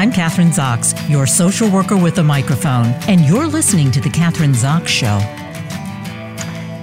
I'm 0.00 0.10
Kathryn 0.10 0.48
Zox, 0.48 0.94
your 1.10 1.26
social 1.26 1.68
worker 1.68 1.94
with 1.94 2.16
a 2.16 2.22
microphone, 2.22 2.86
and 3.06 3.20
you're 3.20 3.46
listening 3.46 3.90
to 3.90 4.00
The 4.00 4.08
Kathryn 4.08 4.54
Zox 4.54 4.88
Show. 4.88 5.20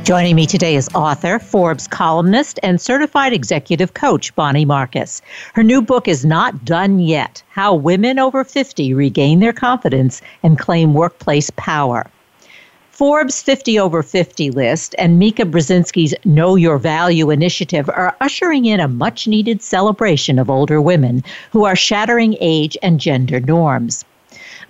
Joining 0.03 0.35
me 0.35 0.45
today 0.45 0.75
is 0.75 0.87
author, 0.93 1.39
Forbes 1.39 1.87
columnist, 1.87 2.59
and 2.61 2.79
certified 2.79 3.33
executive 3.33 3.95
coach, 3.95 4.35
Bonnie 4.35 4.65
Marcus. 4.65 5.23
Her 5.55 5.63
new 5.63 5.81
book 5.81 6.07
is 6.07 6.25
Not 6.25 6.63
Done 6.63 6.99
Yet 6.99 7.41
How 7.49 7.73
Women 7.73 8.19
Over 8.19 8.43
50 8.43 8.93
Regain 8.93 9.39
Their 9.39 9.51
Confidence 9.51 10.21
and 10.43 10.59
Claim 10.59 10.93
Workplace 10.93 11.49
Power. 11.55 12.05
Forbes 12.97 13.43
50 13.43 13.77
over 13.77 14.01
50 14.01 14.49
list 14.49 14.95
and 14.97 15.19
Mika 15.19 15.43
Brzezinski's 15.43 16.15
Know 16.25 16.55
Your 16.55 16.79
Value 16.79 17.29
initiative 17.29 17.87
are 17.89 18.17
ushering 18.21 18.65
in 18.65 18.79
a 18.79 18.87
much 18.87 19.27
needed 19.27 19.61
celebration 19.61 20.39
of 20.39 20.49
older 20.49 20.81
women 20.81 21.23
who 21.51 21.63
are 21.63 21.75
shattering 21.75 22.35
age 22.41 22.75
and 22.81 22.99
gender 22.99 23.39
norms. 23.39 24.03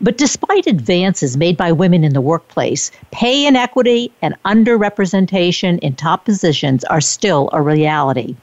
But 0.01 0.17
despite 0.17 0.67
advances 0.67 1.37
made 1.37 1.55
by 1.55 1.71
women 1.71 2.03
in 2.03 2.11
the 2.11 2.19
workplace, 2.19 2.91
pay 3.11 3.47
inequity 3.47 4.11
and 4.21 4.35
underrepresentation 4.43 5.79
in 5.79 5.95
top 5.95 6.25
positions 6.25 6.83
are 6.83 6.99
still 6.99 7.49
a 7.53 7.61
reality. 7.61 8.35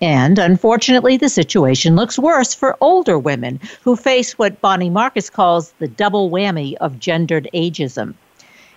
And 0.00 0.40
unfortunately, 0.40 1.16
the 1.16 1.28
situation 1.28 1.94
looks 1.94 2.18
worse 2.18 2.54
for 2.54 2.76
older 2.80 3.16
women 3.16 3.60
who 3.82 3.94
face 3.94 4.36
what 4.36 4.60
Bonnie 4.60 4.90
Marcus 4.90 5.30
calls 5.30 5.74
the 5.78 5.86
double 5.86 6.28
whammy 6.28 6.74
of 6.80 6.98
gendered 6.98 7.48
ageism. 7.54 8.14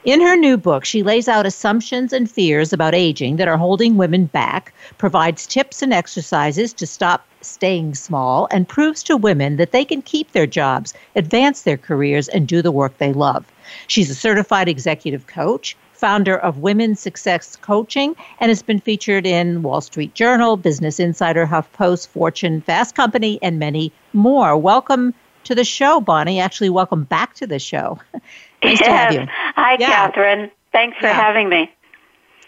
In 0.03 0.19
her 0.19 0.35
new 0.35 0.57
book, 0.57 0.83
she 0.83 1.03
lays 1.03 1.27
out 1.27 1.45
assumptions 1.45 2.11
and 2.11 2.29
fears 2.29 2.73
about 2.73 2.95
aging 2.95 3.35
that 3.35 3.47
are 3.47 3.57
holding 3.57 3.97
women 3.97 4.25
back, 4.25 4.73
provides 4.97 5.45
tips 5.45 5.83
and 5.83 5.93
exercises 5.93 6.73
to 6.73 6.87
stop 6.87 7.27
staying 7.41 7.93
small, 7.93 8.47
and 8.49 8.67
proves 8.67 9.03
to 9.03 9.15
women 9.15 9.57
that 9.57 9.71
they 9.71 9.85
can 9.85 10.01
keep 10.01 10.31
their 10.31 10.47
jobs, 10.47 10.95
advance 11.15 11.61
their 11.61 11.77
careers, 11.77 12.27
and 12.29 12.47
do 12.47 12.63
the 12.63 12.71
work 12.71 12.97
they 12.97 13.13
love. 13.13 13.45
She's 13.85 14.09
a 14.09 14.15
certified 14.15 14.67
executive 14.67 15.27
coach, 15.27 15.77
founder 15.93 16.35
of 16.35 16.57
Women's 16.57 16.99
Success 16.99 17.55
Coaching, 17.55 18.15
and 18.39 18.49
has 18.49 18.63
been 18.63 18.79
featured 18.79 19.27
in 19.27 19.61
Wall 19.61 19.81
Street 19.81 20.15
Journal, 20.15 20.57
Business 20.57 20.99
Insider, 20.99 21.45
HuffPost, 21.45 22.07
Fortune, 22.07 22.61
Fast 22.61 22.95
Company, 22.95 23.37
and 23.43 23.59
many 23.59 23.91
more. 24.13 24.57
Welcome 24.57 25.13
to 25.43 25.53
the 25.53 25.63
show, 25.63 26.01
Bonnie. 26.01 26.39
Actually, 26.39 26.71
welcome 26.71 27.03
back 27.03 27.35
to 27.35 27.45
the 27.45 27.59
show. 27.59 27.99
nice 28.63 28.79
yes. 28.79 28.87
to 28.87 28.91
have 28.91 29.13
you. 29.13 29.27
Hi, 29.55 29.77
yeah. 29.79 30.09
Kathryn. 30.09 30.51
Thanks 30.71 30.97
for 30.97 31.07
yeah. 31.07 31.13
having 31.13 31.49
me. 31.49 31.71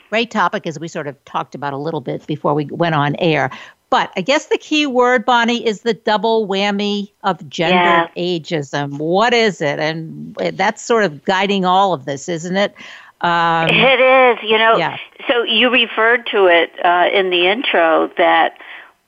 Great 0.10 0.32
topic, 0.32 0.68
as 0.68 0.80
we 0.80 0.88
sort 0.88 1.08
of 1.08 1.24
talked 1.26 1.56
about 1.56 1.74
a 1.74 1.78
little 1.78 2.02
bit 2.02 2.26
before 2.28 2.54
we 2.54 2.66
went 2.66 2.96
on 2.96 3.16
air. 3.18 3.50
But 3.90 4.12
I 4.16 4.22
guess 4.22 4.48
the 4.48 4.58
key 4.58 4.86
word, 4.86 5.26
Bonnie, 5.26 5.66
is 5.66 5.82
the 5.82 5.94
double 5.94 6.48
whammy 6.48 7.12
of 7.24 7.48
gender 7.50 7.76
yeah. 7.76 8.08
ageism. 8.18 8.98
What 8.98 9.34
is 9.34 9.62
it? 9.62 9.80
And 9.80 10.36
that's 10.54 10.82
sort 10.82 11.04
of 11.04 11.24
guiding 11.26 11.66
all 11.66 11.94
of 11.94 12.06
this, 12.06 12.28
isn't 12.28 12.58
it? 12.58 12.74
Um, 13.22 13.70
it 13.70 14.00
is. 14.00 14.38
You 14.44 14.58
know, 14.58 14.78
yeah. 14.78 14.98
so 15.28 15.44
you 15.44 15.70
referred 15.70 16.26
to 16.28 16.48
it 16.48 16.72
uh, 16.84 17.10
in 17.14 17.30
the 17.30 17.48
intro 17.48 18.12
that 18.18 18.58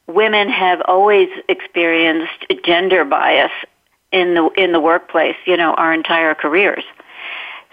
women 0.08 0.50
have 0.50 0.82
always 0.86 1.30
experienced 1.50 2.46
gender 2.64 3.04
bias 3.06 3.52
in 4.12 4.34
the 4.34 4.50
in 4.52 4.72
the 4.72 4.80
workplace, 4.80 5.36
you 5.46 5.58
know, 5.58 5.74
our 5.74 5.94
entire 5.94 6.36
careers. 6.36 6.84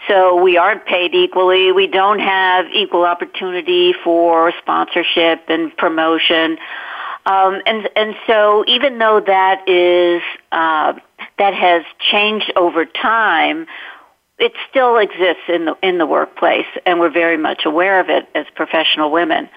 So 0.09 0.43
we 0.43 0.57
aren't 0.57 0.85
paid 0.87 1.15
equally. 1.15 1.71
We 1.73 1.87
don't 1.87 2.19
have 2.19 2.67
equal 2.75 3.05
opportunity 3.05 3.95
for 4.05 4.53
sponsorship 4.61 5.45
and 5.49 5.77
promotion. 5.77 6.59
Um, 7.25 7.63
and 7.67 7.89
and 7.95 8.17
so 8.27 8.65
even 8.67 8.99
though 8.99 9.21
that 9.25 9.69
is 9.69 10.23
uh, 10.51 10.95
that 11.39 11.55
has 11.55 11.85
changed 12.11 12.53
over 12.57 12.85
time, 12.85 13.67
it 14.39 14.53
still 14.69 14.99
exists 14.99 15.45
in 15.49 15.67
the 15.67 15.77
in 15.83 15.99
the 15.99 16.07
workplace, 16.07 16.67
and 16.85 16.99
we're 16.99 17.13
very 17.13 17.37
much 17.37 17.63
aware 17.65 18.01
of 18.01 18.09
it 18.09 18.29
as 18.35 18.47
professional 18.57 19.13
women. 19.13 19.49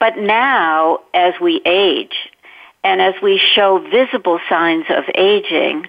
But 0.00 0.16
now, 0.16 1.00
as 1.12 1.34
we 1.42 1.60
age, 1.66 2.14
and 2.82 3.02
as 3.02 3.14
we 3.22 3.38
show 3.38 3.86
visible 3.90 4.40
signs 4.48 4.86
of 4.88 5.04
aging, 5.14 5.86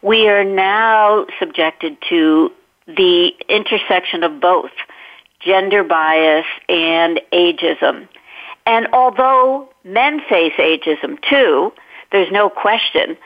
we 0.00 0.28
are 0.28 0.44
now 0.44 1.26
subjected 1.40 1.96
to 2.08 2.52
the 2.86 3.32
intersection 3.48 4.22
of 4.22 4.40
both 4.40 4.70
gender 5.40 5.82
bias 5.84 6.46
and 6.68 7.20
ageism. 7.32 8.08
And 8.66 8.86
although 8.92 9.68
men 9.84 10.20
face 10.28 10.52
ageism 10.54 11.18
too, 11.28 11.72
there's 12.12 12.30
no 12.30 12.48
question, 12.48 13.16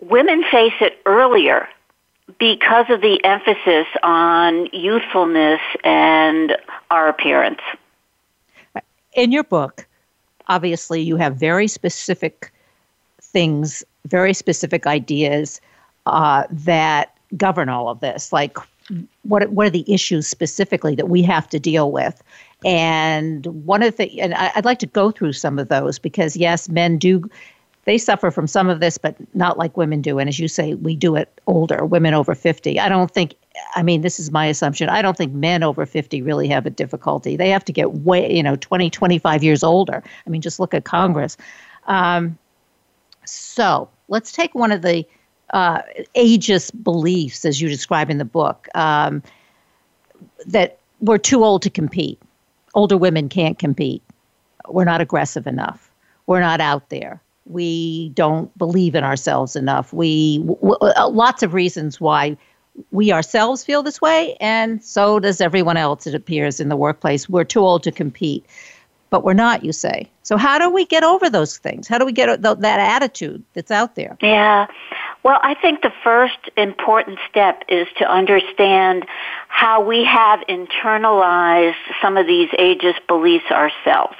women 0.00 0.44
face 0.50 0.74
it 0.80 1.00
earlier 1.04 1.68
because 2.38 2.86
of 2.88 3.00
the 3.02 3.22
emphasis 3.24 3.86
on 4.02 4.66
youthfulness 4.72 5.60
and 5.82 6.56
our 6.90 7.08
appearance. 7.08 7.60
In 9.12 9.30
your 9.30 9.44
book, 9.44 9.86
obviously, 10.48 11.02
you 11.02 11.16
have 11.16 11.36
very 11.36 11.68
specific 11.68 12.50
things, 13.20 13.84
very 14.06 14.32
specific 14.32 14.86
ideas 14.86 15.60
uh, 16.06 16.44
that 16.50 17.16
govern 17.36 17.68
all 17.68 17.88
of 17.88 18.00
this. 18.00 18.32
Like, 18.32 18.56
what 19.22 19.48
what 19.50 19.66
are 19.66 19.70
the 19.70 19.90
issues 19.92 20.26
specifically 20.26 20.94
that 20.94 21.08
we 21.08 21.22
have 21.22 21.48
to 21.50 21.58
deal 21.58 21.90
with? 21.90 22.22
And 22.64 23.46
one 23.66 23.82
of 23.82 23.96
the 23.96 24.20
and 24.20 24.34
I'd 24.34 24.64
like 24.64 24.78
to 24.80 24.86
go 24.86 25.10
through 25.10 25.32
some 25.32 25.58
of 25.58 25.68
those 25.68 25.98
because 25.98 26.36
yes, 26.36 26.68
men 26.68 26.98
do 26.98 27.28
they 27.84 27.98
suffer 27.98 28.30
from 28.30 28.46
some 28.46 28.68
of 28.68 28.80
this, 28.80 28.98
but 28.98 29.14
not 29.34 29.58
like 29.58 29.76
women 29.76 30.00
do. 30.00 30.18
And 30.18 30.28
as 30.28 30.38
you 30.38 30.48
say, 30.48 30.74
we 30.74 30.96
do 30.96 31.16
it 31.16 31.40
older, 31.46 31.84
women 31.84 32.14
over 32.14 32.34
50. 32.34 32.80
I 32.80 32.88
don't 32.88 33.10
think, 33.10 33.34
I 33.76 33.82
mean, 33.82 34.00
this 34.00 34.18
is 34.18 34.30
my 34.30 34.46
assumption. 34.46 34.88
I 34.88 35.02
don't 35.02 35.16
think 35.16 35.32
men 35.32 35.62
over 35.62 35.84
50 35.84 36.22
really 36.22 36.48
have 36.48 36.64
a 36.64 36.70
difficulty. 36.70 37.36
They 37.36 37.50
have 37.50 37.64
to 37.66 37.72
get 37.72 37.92
way, 37.92 38.34
you 38.34 38.42
know, 38.42 38.56
20, 38.56 38.88
25 38.88 39.44
years 39.44 39.62
older. 39.62 40.02
I 40.26 40.30
mean, 40.30 40.40
just 40.40 40.58
look 40.58 40.72
at 40.72 40.84
Congress. 40.84 41.36
Um, 41.86 42.38
so 43.26 43.88
let's 44.08 44.32
take 44.32 44.54
one 44.54 44.72
of 44.72 44.82
the 44.82 45.04
uh, 45.54 45.80
ageist 46.16 46.82
beliefs, 46.82 47.44
as 47.44 47.60
you 47.60 47.68
describe 47.68 48.10
in 48.10 48.18
the 48.18 48.24
book, 48.24 48.68
um, 48.74 49.22
that 50.46 50.78
we're 51.00 51.16
too 51.16 51.44
old 51.44 51.62
to 51.62 51.70
compete. 51.70 52.20
Older 52.74 52.96
women 52.96 53.28
can't 53.28 53.58
compete. 53.58 54.02
We're 54.68 54.84
not 54.84 55.00
aggressive 55.00 55.46
enough. 55.46 55.90
We're 56.26 56.40
not 56.40 56.60
out 56.60 56.90
there. 56.90 57.22
We 57.46 58.08
don't 58.10 58.56
believe 58.58 58.96
in 58.96 59.04
ourselves 59.04 59.54
enough. 59.54 59.92
We 59.92 60.38
w- 60.38 60.58
w- 60.58 60.92
uh, 60.96 61.08
lots 61.08 61.42
of 61.42 61.54
reasons 61.54 62.00
why 62.00 62.36
we 62.90 63.12
ourselves 63.12 63.62
feel 63.62 63.84
this 63.84 64.00
way, 64.00 64.36
and 64.40 64.82
so 64.82 65.20
does 65.20 65.40
everyone 65.40 65.76
else. 65.76 66.06
It 66.06 66.14
appears 66.16 66.58
in 66.58 66.68
the 66.68 66.76
workplace. 66.76 67.28
We're 67.28 67.44
too 67.44 67.60
old 67.60 67.84
to 67.84 67.92
compete, 67.92 68.44
but 69.10 69.22
we're 69.22 69.34
not. 69.34 69.64
You 69.64 69.72
say. 69.72 70.10
So 70.24 70.36
how 70.36 70.58
do 70.58 70.68
we 70.68 70.84
get 70.86 71.04
over 71.04 71.30
those 71.30 71.58
things? 71.58 71.86
How 71.86 71.98
do 71.98 72.06
we 72.06 72.12
get 72.12 72.26
th- 72.42 72.58
that 72.58 72.80
attitude 72.80 73.44
that's 73.52 73.70
out 73.70 73.94
there? 73.94 74.16
Yeah. 74.20 74.66
Well, 75.24 75.40
I 75.42 75.54
think 75.54 75.80
the 75.80 75.92
first 76.04 76.38
important 76.54 77.18
step 77.30 77.62
is 77.70 77.88
to 77.96 78.04
understand 78.04 79.06
how 79.48 79.82
we 79.82 80.04
have 80.04 80.40
internalized 80.40 81.76
some 82.02 82.18
of 82.18 82.26
these 82.26 82.50
ageist 82.50 83.06
beliefs 83.08 83.50
ourselves. 83.50 84.16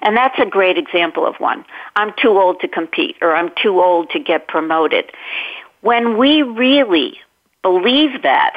And 0.00 0.16
that's 0.16 0.38
a 0.38 0.46
great 0.46 0.78
example 0.78 1.26
of 1.26 1.36
one. 1.36 1.66
I'm 1.94 2.14
too 2.20 2.38
old 2.38 2.60
to 2.60 2.68
compete 2.68 3.16
or 3.20 3.36
I'm 3.36 3.50
too 3.62 3.82
old 3.82 4.08
to 4.10 4.18
get 4.18 4.48
promoted. 4.48 5.12
When 5.82 6.16
we 6.16 6.40
really 6.40 7.18
believe 7.60 8.22
that, 8.22 8.56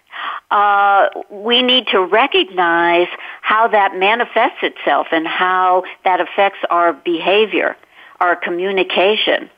uh, 0.50 1.08
we 1.30 1.62
need 1.62 1.86
to 1.92 2.00
recognize 2.04 3.08
how 3.40 3.68
that 3.68 3.96
manifests 3.96 4.58
itself 4.62 5.06
and 5.12 5.26
how 5.26 5.84
that 6.04 6.20
affects 6.20 6.58
our 6.68 6.92
behavior, 6.92 7.74
our 8.20 8.36
communication, 8.36 9.48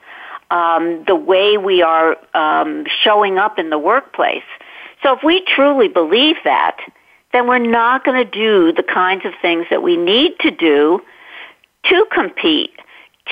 um, 0.55 1.03
the 1.09 1.17
way 1.17 1.59
we 1.59 1.83
are 1.83 2.17
um, 2.33 2.87
showing 3.03 3.39
up 3.39 3.59
in 3.59 3.71
the 3.71 3.79
workplace. 3.79 4.45
So 5.03 5.17
if 5.17 5.23
we 5.25 5.45
truly 5.55 5.89
believe 5.89 6.37
that, 6.45 6.77
then 7.33 7.49
we're 7.49 7.59
not 7.59 8.05
going 8.05 8.25
to 8.25 8.31
do 8.31 8.73
the 8.73 8.85
kinds 8.85 9.27
of 9.27 9.33
things 9.43 9.67
that 9.71 9.83
we 9.83 9.97
need 9.97 10.39
to 10.41 10.53
do 10.53 11.03
to 11.87 12.07
compete, 12.15 12.71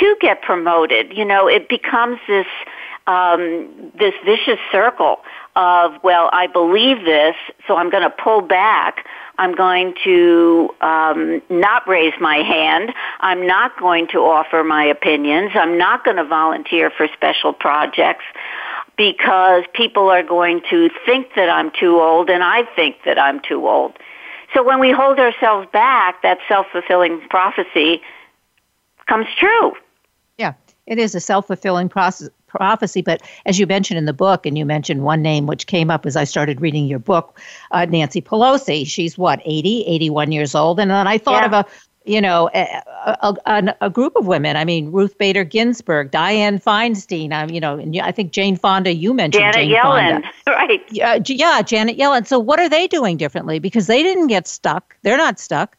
to 0.01 0.17
get 0.21 0.43
promoted. 0.43 1.17
You 1.17 1.25
know, 1.25 1.47
it 1.47 1.69
becomes 1.69 2.19
this 2.27 2.47
um, 3.07 3.93
this 3.99 4.15
vicious 4.25 4.59
circle 4.71 5.19
of 5.55 5.93
well, 6.03 6.29
I 6.33 6.49
believe 6.49 7.05
this, 7.05 7.37
so 7.67 7.77
I'm 7.77 7.91
going 7.91 8.03
to 8.03 8.11
pull 8.11 8.41
back 8.41 9.07
I'm 9.43 9.57
going 9.57 9.93
to 10.05 10.71
um, 10.83 11.43
not 11.51 11.89
raise 11.89 12.15
my 12.21 12.37
hand. 12.37 12.93
I'm 13.19 13.45
not 13.45 13.77
going 13.77 14.07
to 14.13 14.19
offer 14.19 14.63
my 14.63 14.85
opinions. 14.85 15.51
I'm 15.55 15.77
not 15.77 16.05
going 16.05 16.17
to 16.19 16.25
volunteer 16.25 16.93
for 16.97 17.09
special 17.13 17.53
projects 17.53 18.23
because 18.97 19.65
people 19.75 20.09
are 20.11 20.23
going 20.23 20.61
to 20.71 20.91
think 21.05 21.27
that 21.35 21.49
I'm 21.49 21.73
too 21.73 22.01
old 22.01 22.31
and 22.31 22.45
I 22.45 22.63
think 22.77 22.99
that 23.05 23.19
I'm 23.19 23.41
too 23.41 23.67
old. 23.67 23.95
So 24.55 24.63
when 24.63 24.79
we 24.79 24.93
hold 24.93 25.19
ourselves 25.19 25.67
back, 25.73 26.23
that 26.23 26.39
self-fulfilling 26.47 27.23
prophecy 27.29 28.01
comes 29.09 29.27
true. 29.41 29.73
Yeah, 30.39 30.53
it 30.87 31.01
is 31.01 31.17
a 31.17 31.21
self-fulfilling 31.21 31.89
process, 31.89 32.29
prophecy. 32.53 33.03
But 33.03 33.23
as 33.47 33.59
you 33.59 33.67
mentioned 33.67 33.99
in 33.99 34.05
the 34.05 34.13
book, 34.13 34.47
and 34.47 34.57
you 34.57 34.65
mentioned 34.65 35.03
one 35.03 35.23
name 35.23 35.47
which 35.47 35.67
came 35.67 35.91
up 35.91 36.07
as 36.07 36.17
I 36.17 36.25
started 36.25 36.61
reading 36.61 36.87
your 36.87 36.99
book, 36.99 37.41
uh, 37.71 37.87
Nancy 37.87 38.21
Pelosi. 38.21 38.87
She's 38.87 39.19
what, 39.19 39.41
80, 39.45 39.85
81 39.87 40.33
years 40.33 40.55
old? 40.55 40.79
And 40.79 40.91
then 40.91 41.07
I 41.07 41.19
thought 41.19 41.43
yeah. 41.43 41.59
of 41.59 41.67
a 41.67 41.71
you 42.05 42.21
know, 42.21 42.51
a, 42.53 42.83
a, 43.23 43.37
a, 43.47 43.77
a, 43.83 43.89
group 43.89 44.17
of 44.17 44.27
women. 44.27 44.57
I 44.57 44.65
mean, 44.65 44.91
Ruth 44.91 45.17
Bader 45.19 45.45
Ginsburg, 45.45 46.11
Dianne 46.11 46.61
Feinstein. 46.61 47.33
Um, 47.33 47.51
you 47.51 47.61
know, 47.61 47.79
and 47.79 47.97
I 48.01 48.11
think 48.11 48.33
Jane 48.33 48.57
Fonda. 48.57 48.93
You 48.93 49.15
mentioned 49.15 49.41
Janet 49.41 49.55
Jane 49.55 49.77
Yellen, 49.77 50.13
Fonda. 50.13 50.29
right? 50.49 50.81
Yeah, 50.91 51.19
yeah, 51.25 51.63
Janet 51.63 51.97
Yellen. 51.97 52.27
So, 52.27 52.41
what 52.41 52.59
are 52.59 52.69
they 52.69 52.89
doing 52.89 53.19
differently? 53.19 53.61
Because 53.61 53.87
they 53.87 54.03
didn't 54.03 54.27
get 54.27 54.49
stuck. 54.49 54.97
They're 55.03 55.17
not 55.17 55.39
stuck 55.39 55.77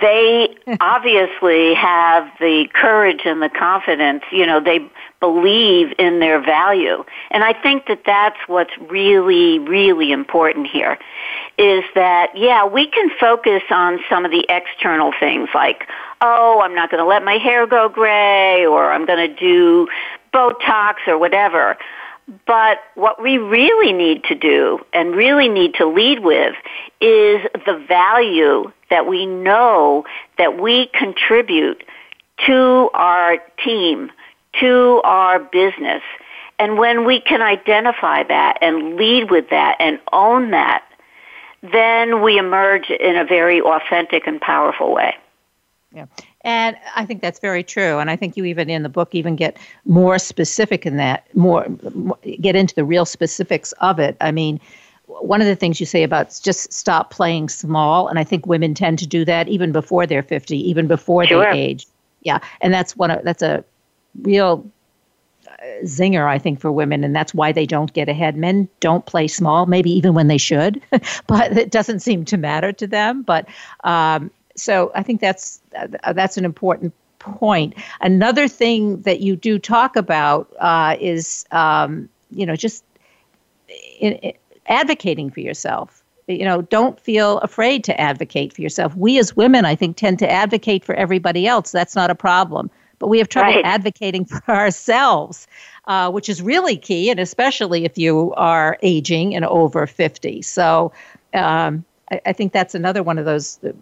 they 0.00 0.56
obviously 0.80 1.74
have 1.74 2.28
the 2.40 2.66
courage 2.72 3.20
and 3.24 3.42
the 3.42 3.48
confidence. 3.48 4.24
You 4.32 4.46
know, 4.46 4.60
they 4.60 4.90
believe 5.20 5.92
in 5.98 6.18
their 6.18 6.40
value. 6.40 7.04
And 7.30 7.44
I 7.44 7.52
think 7.52 7.86
that 7.86 8.02
that's 8.04 8.38
what's 8.46 8.72
really, 8.88 9.58
really 9.58 10.10
important 10.10 10.66
here 10.66 10.98
is 11.58 11.84
that, 11.94 12.32
yeah, 12.34 12.66
we 12.66 12.88
can 12.88 13.10
focus 13.20 13.62
on 13.70 14.00
some 14.08 14.24
of 14.24 14.30
the 14.30 14.44
external 14.48 15.12
things 15.20 15.48
like, 15.54 15.86
oh, 16.20 16.60
I'm 16.62 16.74
not 16.74 16.90
going 16.90 17.02
to 17.02 17.06
let 17.06 17.24
my 17.24 17.36
hair 17.36 17.66
go 17.66 17.88
gray 17.88 18.66
or 18.66 18.90
I'm 18.90 19.06
going 19.06 19.28
to 19.28 19.34
do 19.34 19.86
Botox 20.32 20.94
or 21.06 21.18
whatever. 21.18 21.76
But 22.46 22.78
what 22.94 23.20
we 23.20 23.38
really 23.38 23.92
need 23.92 24.24
to 24.24 24.34
do 24.34 24.80
and 24.92 25.14
really 25.14 25.48
need 25.48 25.74
to 25.74 25.86
lead 25.86 26.20
with 26.20 26.54
is 27.00 27.42
the 27.66 27.84
value 27.88 28.70
that 28.90 29.06
we 29.06 29.26
know 29.26 30.04
that 30.38 30.60
we 30.60 30.86
contribute 30.86 31.82
to 32.46 32.90
our 32.94 33.38
team, 33.64 34.10
to 34.60 35.00
our 35.04 35.40
business. 35.40 36.02
And 36.58 36.78
when 36.78 37.04
we 37.04 37.20
can 37.20 37.42
identify 37.42 38.22
that 38.22 38.58
and 38.62 38.96
lead 38.96 39.30
with 39.30 39.50
that 39.50 39.76
and 39.80 39.98
own 40.12 40.52
that, 40.52 40.84
then 41.62 42.22
we 42.22 42.38
emerge 42.38 42.90
in 42.90 43.16
a 43.16 43.24
very 43.24 43.60
authentic 43.60 44.26
and 44.26 44.40
powerful 44.40 44.92
way. 44.94 45.14
Yeah. 45.92 46.06
And 46.44 46.76
I 46.96 47.06
think 47.06 47.20
that's 47.20 47.38
very 47.38 47.62
true. 47.62 47.98
And 47.98 48.10
I 48.10 48.16
think 48.16 48.36
you 48.36 48.44
even 48.44 48.68
in 48.68 48.82
the 48.82 48.88
book 48.88 49.14
even 49.14 49.36
get 49.36 49.56
more 49.84 50.18
specific 50.18 50.84
in 50.86 50.96
that, 50.96 51.26
more, 51.36 51.66
more 51.94 52.18
get 52.40 52.56
into 52.56 52.74
the 52.74 52.84
real 52.84 53.04
specifics 53.04 53.72
of 53.80 53.98
it. 53.98 54.16
I 54.20 54.32
mean, 54.32 54.60
one 55.06 55.40
of 55.40 55.46
the 55.46 55.56
things 55.56 55.78
you 55.78 55.86
say 55.86 56.02
about 56.02 56.38
just 56.42 56.72
stop 56.72 57.10
playing 57.10 57.48
small, 57.48 58.08
and 58.08 58.18
I 58.18 58.24
think 58.24 58.46
women 58.46 58.74
tend 58.74 58.98
to 59.00 59.06
do 59.06 59.24
that 59.24 59.48
even 59.48 59.72
before 59.72 60.06
they're 60.06 60.22
50, 60.22 60.56
even 60.56 60.86
before 60.86 61.26
sure. 61.26 61.52
they 61.52 61.58
age. 61.58 61.86
Yeah, 62.22 62.38
and 62.60 62.72
that's 62.72 62.96
one 62.96 63.10
of 63.10 63.24
that's 63.24 63.42
a 63.42 63.64
real 64.22 64.64
uh, 65.46 65.52
zinger, 65.84 66.26
I 66.26 66.38
think, 66.38 66.60
for 66.60 66.70
women, 66.70 67.02
and 67.04 67.14
that's 67.14 67.34
why 67.34 67.52
they 67.52 67.66
don't 67.66 67.92
get 67.92 68.08
ahead. 68.08 68.36
Men 68.36 68.68
don't 68.80 69.04
play 69.06 69.26
small, 69.26 69.66
maybe 69.66 69.90
even 69.90 70.14
when 70.14 70.28
they 70.28 70.38
should, 70.38 70.80
but 71.26 71.56
it 71.56 71.70
doesn't 71.70 72.00
seem 72.00 72.24
to 72.26 72.36
matter 72.36 72.72
to 72.72 72.86
them. 72.86 73.22
But 73.22 73.48
um, 73.82 74.30
so 74.56 74.90
I 74.94 75.02
think 75.02 75.20
that's 75.20 75.60
uh, 75.76 76.12
that's 76.12 76.36
an 76.36 76.44
important 76.44 76.94
point. 77.18 77.74
Another 78.00 78.48
thing 78.48 79.02
that 79.02 79.20
you 79.20 79.36
do 79.36 79.58
talk 79.58 79.96
about 79.96 80.52
uh, 80.60 80.96
is 81.00 81.44
um, 81.50 82.08
you 82.30 82.46
know 82.46 82.56
just 82.56 82.84
in, 84.00 84.14
in 84.14 84.32
advocating 84.66 85.30
for 85.30 85.40
yourself. 85.40 86.02
You 86.28 86.44
know, 86.44 86.62
don't 86.62 86.98
feel 87.00 87.38
afraid 87.38 87.82
to 87.84 88.00
advocate 88.00 88.52
for 88.52 88.62
yourself. 88.62 88.94
We 88.96 89.18
as 89.18 89.36
women, 89.36 89.64
I 89.64 89.74
think, 89.74 89.96
tend 89.96 90.20
to 90.20 90.30
advocate 90.30 90.84
for 90.84 90.94
everybody 90.94 91.46
else. 91.46 91.72
That's 91.72 91.96
not 91.96 92.10
a 92.10 92.14
problem. 92.14 92.70
But 93.00 93.08
we 93.08 93.18
have 93.18 93.28
trouble 93.28 93.54
right. 93.54 93.64
advocating 93.64 94.24
for 94.24 94.48
ourselves, 94.48 95.48
uh, 95.86 96.10
which 96.10 96.28
is 96.28 96.40
really 96.40 96.76
key, 96.76 97.10
and 97.10 97.18
especially 97.18 97.84
if 97.84 97.98
you 97.98 98.32
are 98.36 98.78
aging 98.82 99.34
and 99.34 99.44
over 99.44 99.86
50. 99.88 100.42
So, 100.42 100.92
um, 101.34 101.84
I, 102.12 102.20
I 102.26 102.32
think 102.32 102.52
that's 102.52 102.74
another 102.74 103.02
one 103.02 103.18
of 103.18 103.24
those 103.24 103.58
uh, 103.64 103.72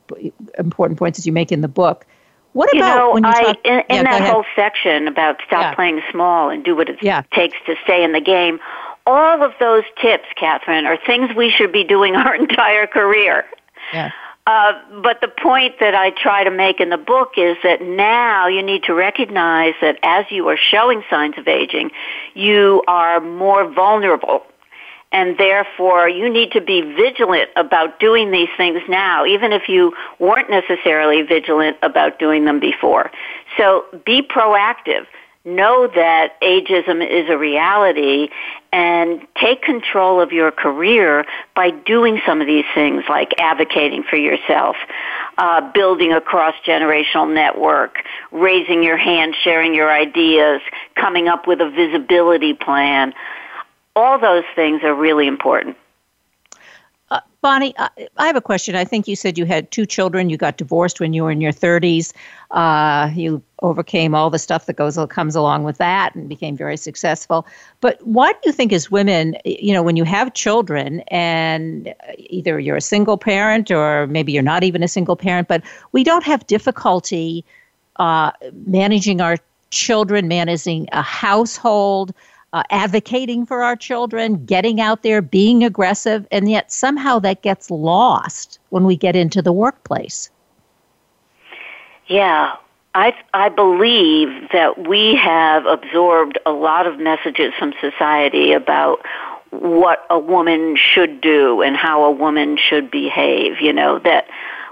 important 0.59 0.99
points 0.99 1.19
that 1.19 1.27
you 1.27 1.33
make 1.33 1.53
in 1.53 1.61
the 1.61 1.69
book. 1.69 2.07
What 2.53 2.73
you 2.73 2.81
about 2.81 2.97
know, 2.97 3.15
when 3.15 3.25
you 3.25 3.31
I, 3.31 3.43
talk? 3.43 3.57
In, 3.65 3.73
in 3.73 3.85
yeah, 3.91 4.03
that 4.03 4.33
whole 4.33 4.45
section 4.57 5.07
about 5.07 5.37
stop 5.47 5.63
yeah. 5.63 5.75
playing 5.75 6.01
small 6.11 6.51
and 6.51 6.65
do 6.65 6.75
what 6.75 6.89
it 6.89 6.99
yeah. 7.03 7.23
takes 7.33 7.57
to 7.67 7.77
stay 7.85 8.03
in 8.03 8.13
the 8.13 8.21
game, 8.21 8.59
all 9.07 9.43
of 9.43 9.53
those 9.61 9.85
tips, 10.01 10.27
Kathryn, 10.41 10.85
are 10.85 10.99
things 11.07 11.35
we 11.37 11.51
should 11.51 11.73
be 11.73 11.85
doing 11.85 12.17
our 12.17 12.35
entire 12.35 12.87
career. 12.87 13.45
Yeah. 13.93 14.11
Uh, 14.47 14.73
but 15.03 15.21
the 15.21 15.29
point 15.29 15.79
that 15.79 15.95
I 15.95 16.11
try 16.11 16.43
to 16.43 16.51
make 16.51 16.81
in 16.81 16.89
the 16.89 16.97
book 16.97 17.33
is 17.37 17.57
that 17.63 17.83
now 17.83 18.49
you 18.49 18.63
need 18.63 18.83
to 18.85 18.95
recognize 18.95 19.75
that 19.81 19.99
as 20.03 20.25
you 20.31 20.49
are 20.49 20.57
showing 20.57 21.05
signs 21.09 21.39
of 21.39 21.47
aging, 21.47 21.91
you 22.35 22.83
are 22.89 23.21
more 23.21 23.71
vulnerable 23.71 24.43
and 25.13 25.37
therefore 25.39 26.09
you 26.09 26.31
need 26.31 26.53
to 26.53 26.61
be 26.61 26.83
vigilant 26.83 27.51
about 27.57 27.99
doing 27.99 28.31
these 28.31 28.49
things 28.57 28.81
now, 28.89 29.27
even 29.27 29.53
if 29.53 29.69
you 29.69 29.93
weren't 30.19 30.51
necessarily 30.51 31.23
vigilant 31.23 31.77
about 31.83 32.19
doing 32.19 32.45
them 32.45 32.61
before. 32.61 33.11
So 33.57 33.85
be 34.05 34.23
proactive. 34.23 35.07
Know 35.43 35.89
that 35.95 36.39
ageism 36.43 37.03
is 37.03 37.31
a 37.31 37.39
reality 37.39 38.29
and 38.73 39.27
take 39.41 39.63
control 39.63 40.21
of 40.21 40.33
your 40.33 40.51
career 40.51 41.25
by 41.57 41.71
doing 41.71 42.21
some 42.27 42.43
of 42.43 42.47
these 42.47 42.67
things 42.75 43.05
like 43.09 43.33
advocating 43.39 44.03
for 44.03 44.17
yourself, 44.17 44.77
uh, 45.39 45.73
building 45.73 46.13
a 46.13 46.21
cross-generational 46.21 47.33
network, 47.33 47.97
raising 48.31 48.83
your 48.83 48.99
hand, 48.99 49.35
sharing 49.43 49.75
your 49.75 49.91
ideas, 49.91 50.61
coming 50.95 51.27
up 51.27 51.47
with 51.47 51.63
a 51.63 51.71
visibility 51.71 52.53
plan 52.53 53.15
all 54.01 54.19
those 54.19 54.45
things 54.55 54.83
are 54.83 54.95
really 54.95 55.27
important. 55.27 55.77
Uh, 57.11 57.21
Bonnie, 57.41 57.75
I, 57.77 57.89
I 58.19 58.27
have 58.29 58.37
a 58.37 58.41
question. 58.41 58.77
I 58.77 58.85
think 58.85 59.09
you 59.09 59.17
said 59.17 59.37
you 59.37 59.45
had 59.45 59.71
two 59.73 59.85
children. 59.85 60.31
You 60.31 60.37
got 60.37 60.57
divorced 60.57 61.01
when 61.01 61.13
you 61.13 61.25
were 61.25 61.33
in 61.33 61.41
your 61.41 61.53
30s. 61.53 62.13
Uh, 62.53 63.11
you 63.15 63.43
overcame 63.63 64.15
all 64.15 64.31
the 64.31 64.39
stuff 64.39 64.67
that 64.67 64.75
goes 64.75 64.97
comes 65.09 65.35
along 65.35 65.65
with 65.65 65.79
that 65.79 66.15
and 66.15 66.29
became 66.29 66.57
very 66.57 66.77
successful. 66.77 67.47
But 67.81 68.01
why 68.07 68.33
do 68.33 68.39
you 68.47 68.53
think, 68.53 68.73
as 68.73 68.93
women, 68.93 69.37
you 69.45 69.73
know, 69.73 69.83
when 69.83 69.97
you 69.97 70.05
have 70.05 70.35
children 70.35 71.01
and 71.09 71.93
either 72.17 72.61
you're 72.61 72.77
a 72.77 72.81
single 72.81 73.19
parent 73.19 73.73
or 73.73 74.07
maybe 74.07 74.31
you're 74.31 74.43
not 74.43 74.63
even 74.63 74.83
a 74.85 74.89
single 74.89 75.17
parent, 75.17 75.49
but 75.49 75.63
we 75.91 76.05
don't 76.05 76.25
have 76.25 76.47
difficulty 76.47 77.45
uh, 77.97 78.31
managing 78.67 79.21
our 79.21 79.37
children, 79.71 80.29
managing 80.29 80.89
a 80.93 81.03
household? 81.03 82.15
Uh, 82.53 82.63
advocating 82.71 83.47
for 83.47 83.63
our 83.63 83.77
children, 83.77 84.45
getting 84.45 84.81
out 84.81 85.03
there, 85.03 85.23
being 85.23 85.63
aggressive, 85.63 86.27
and 86.31 86.51
yet 86.51 86.73
somehow 86.73 87.19
that 87.21 87.43
gets 87.43 87.71
lost 87.71 88.59
when 88.71 88.85
we 88.85 88.97
get 88.97 89.15
into 89.15 89.41
the 89.41 89.53
workplace. 89.53 90.31
Yeah, 92.07 92.57
I 92.95 93.15
I 93.33 93.49
believe 93.49 94.49
that 94.53 94.89
we 94.89 95.15
have 95.15 95.65
absorbed 95.67 96.39
a 96.45 96.51
lot 96.51 96.87
of 96.87 96.99
messages 96.99 97.53
from 97.57 97.73
society 97.81 98.53
about 98.53 99.07
what 99.51 100.07
a 100.11 100.19
woman 100.19 100.77
should 100.77 101.21
do 101.21 101.63
and 101.63 101.77
how 101.77 102.05
a 102.05 102.11
woman 102.11 102.57
should 102.57 102.91
behave. 102.91 103.61
You 103.61 103.73
know 103.73 104.01
that 104.01 104.27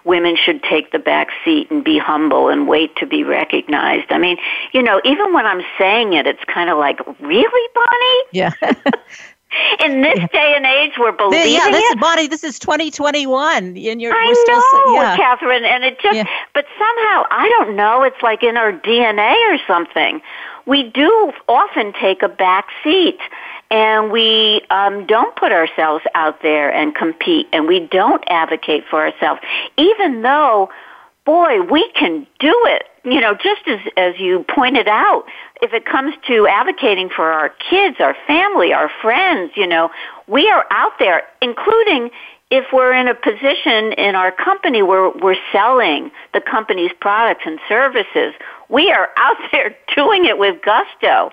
women 0.09 0.37
should 0.37 0.63
take 0.65 0.91
the 0.91 0.99
back 0.99 1.29
seat 1.45 1.71
and 1.71 1.85
be 1.85 1.99
humble 1.99 2.49
and 2.49 2.67
wait 2.67 2.97
to 2.97 3.07
be 3.07 3.23
recognized. 3.23 4.11
I 4.11 4.19
mean, 4.19 4.39
you 4.73 4.83
know, 4.83 5.01
even 5.05 5.33
when 5.33 5.47
I'm 5.47 5.63
saying 5.79 6.15
it, 6.15 6.27
it's 6.27 6.43
kind 6.45 6.71
of 6.71 6.79
like, 6.79 6.99
really, 7.21 7.69
Bonnie? 7.75 8.25
Yeah. 8.33 8.53
In 9.81 10.03
this 10.03 10.19
yeah. 10.19 10.27
day 10.27 10.55
and 10.57 10.67
age, 10.67 10.93
we're 10.99 11.13
believing 11.13 11.53
yeah, 11.53 11.71
this 11.71 11.83
it. 11.83 11.97
Is, 11.97 12.01
Bonnie, 12.01 12.27
this 12.27 12.45
is 12.45 12.59
2021, 12.59 13.65
and 13.65 13.77
you're 13.77 14.13
I 14.13 14.27
we're 14.27 14.35
still, 14.35 14.93
know, 14.93 15.01
yeah. 15.01 15.17
Kathryn, 15.17 15.63
and 15.63 15.85
it 15.85 15.99
just, 16.01 16.17
yeah. 16.17 16.27
but 16.53 16.67
somehow 16.79 17.25
I 17.31 17.49
don't 17.59 17.75
know. 17.75 18.03
It's 18.03 18.23
like 18.23 18.43
in 18.43 18.59
our 18.59 18.73
DNA 18.73 19.35
or 19.55 19.59
something. 19.67 20.21
We 20.67 20.83
do 20.83 21.33
often 21.49 21.95
take 21.95 22.23
a 22.23 22.29
back 22.29 22.69
seat 22.85 23.19
and 23.71 24.11
we 24.11 24.63
um, 24.71 25.07
don't 25.07 25.35
put 25.37 25.53
ourselves 25.53 26.05
out 26.15 26.43
there 26.43 26.73
and 26.73 26.95
compete, 26.95 27.47
and 27.53 27.67
we 27.67 27.81
don't 27.81 28.25
advocate 28.29 28.85
for 28.89 29.07
ourselves, 29.07 29.41
even 29.77 30.23
though, 30.23 30.71
boy, 31.27 31.61
we 31.63 31.91
can 31.93 32.27
do 32.41 32.55
it. 32.67 32.85
You 33.05 33.21
know, 33.21 33.35
just 33.35 33.67
as 33.67 33.81
as 33.97 34.15
you 34.19 34.45
pointed 34.55 34.89
out, 34.89 35.25
if 35.63 35.73
it 35.73 35.87
comes 35.87 36.15
to 36.27 36.47
advocating 36.47 37.09
for 37.09 37.31
our 37.31 37.51
kids, 37.71 37.97
our 38.01 38.17
family, 38.27 38.73
our 38.73 38.91
friends, 39.01 39.53
you 39.55 39.67
know, 39.67 39.91
we 40.27 40.49
are 40.51 40.67
out 40.71 40.93
there, 40.99 41.23
including 41.41 42.11
if 42.51 42.67
we're 42.73 42.93
in 42.95 43.09
a 43.09 43.15
position 43.15 43.93
in 43.93 44.15
our 44.15 44.33
company 44.33 44.83
where 44.83 45.11
we're 45.11 45.37
selling 45.53 46.11
the 46.33 46.41
company's 46.41 46.93
products 47.01 47.43
and 47.45 47.61
services, 47.69 48.33
we 48.69 48.91
are 48.91 49.11
out 49.17 49.37
there 49.53 49.77
doing 49.95 50.25
it 50.25 50.39
with 50.39 50.61
gusto. 50.63 51.31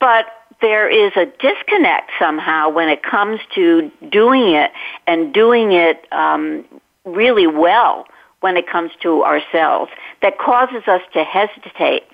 But 0.00 0.26
there 0.60 0.88
is 0.88 1.12
a 1.16 1.26
disconnect 1.40 2.10
somehow 2.18 2.68
when 2.68 2.88
it 2.88 3.02
comes 3.02 3.40
to 3.54 3.90
doing 4.10 4.54
it 4.54 4.70
and 5.06 5.32
doing 5.32 5.72
it 5.72 6.06
um, 6.12 6.64
really 7.04 7.46
well 7.46 8.06
when 8.40 8.56
it 8.56 8.68
comes 8.68 8.90
to 9.02 9.24
ourselves 9.24 9.90
that 10.22 10.38
causes 10.38 10.82
us 10.86 11.02
to 11.12 11.24
hesitate. 11.24 12.04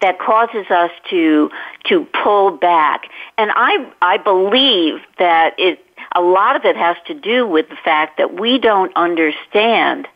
that 0.00 0.18
causes 0.18 0.66
us 0.70 0.90
to 1.10 1.50
to 1.88 2.06
pull 2.22 2.50
back. 2.50 3.02
And 3.38 3.50
I 3.54 3.90
I 4.00 4.18
believe 4.18 5.00
that 5.18 5.54
it 5.58 5.78
a 6.14 6.20
lot 6.20 6.56
of 6.56 6.64
it 6.64 6.76
has 6.76 6.96
to 7.06 7.14
do 7.14 7.46
with 7.46 7.68
the 7.68 7.76
fact 7.76 8.18
that 8.18 8.34
we 8.38 8.58
don't 8.58 8.94
understand 8.96 10.06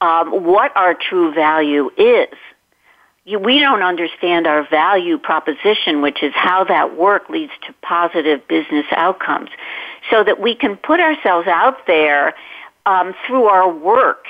um, 0.00 0.44
what 0.44 0.76
our 0.76 0.94
true 0.94 1.32
value 1.32 1.90
is. 1.96 2.34
We 3.24 3.60
don't 3.60 3.82
understand 3.82 4.48
our 4.48 4.66
value 4.68 5.16
proposition, 5.16 6.02
which 6.02 6.22
is 6.24 6.32
how 6.34 6.64
that 6.64 6.96
work 6.96 7.28
leads 7.28 7.52
to 7.66 7.74
positive 7.82 8.46
business 8.48 8.86
outcomes, 8.90 9.50
so 10.10 10.24
that 10.24 10.40
we 10.40 10.56
can 10.56 10.76
put 10.76 10.98
ourselves 10.98 11.46
out 11.46 11.86
there 11.86 12.34
um, 12.84 13.14
through 13.26 13.44
our 13.44 13.72
work 13.72 14.24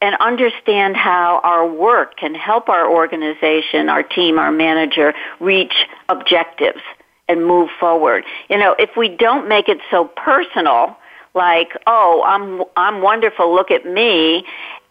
and 0.00 0.14
understand 0.20 0.96
how 0.96 1.40
our 1.42 1.66
work 1.66 2.16
can 2.16 2.34
help 2.34 2.68
our 2.68 2.88
organization, 2.88 3.88
our 3.88 4.02
team, 4.02 4.38
our 4.38 4.52
manager 4.52 5.12
reach 5.40 5.86
objectives 6.08 6.82
and 7.28 7.44
move 7.44 7.68
forward. 7.80 8.24
You 8.48 8.58
know, 8.58 8.76
if 8.78 8.90
we 8.96 9.08
don't 9.08 9.48
make 9.48 9.68
it 9.68 9.78
so 9.90 10.04
personal, 10.04 10.96
like, 11.34 11.72
oh, 11.86 12.22
I'm 12.24 12.62
I'm 12.76 13.02
wonderful, 13.02 13.52
look 13.52 13.72
at 13.72 13.84
me, 13.84 14.44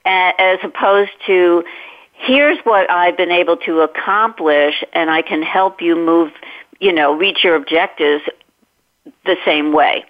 as 0.05 0.59
opposed 0.61 1.11
to 1.27 1.63
here's 2.17 2.57
what 2.59 2.89
I've 2.89 3.17
been 3.17 3.31
able 3.31 3.57
to 3.57 3.81
accomplish 3.81 4.83
and 4.93 5.09
I 5.09 5.21
can 5.21 5.43
help 5.43 5.81
you 5.81 5.95
move, 5.95 6.31
you 6.79 6.91
know, 6.91 7.13
reach 7.13 7.43
your 7.43 7.55
objectives 7.55 8.23
the 9.25 9.37
same 9.45 9.71
way. 9.71 10.05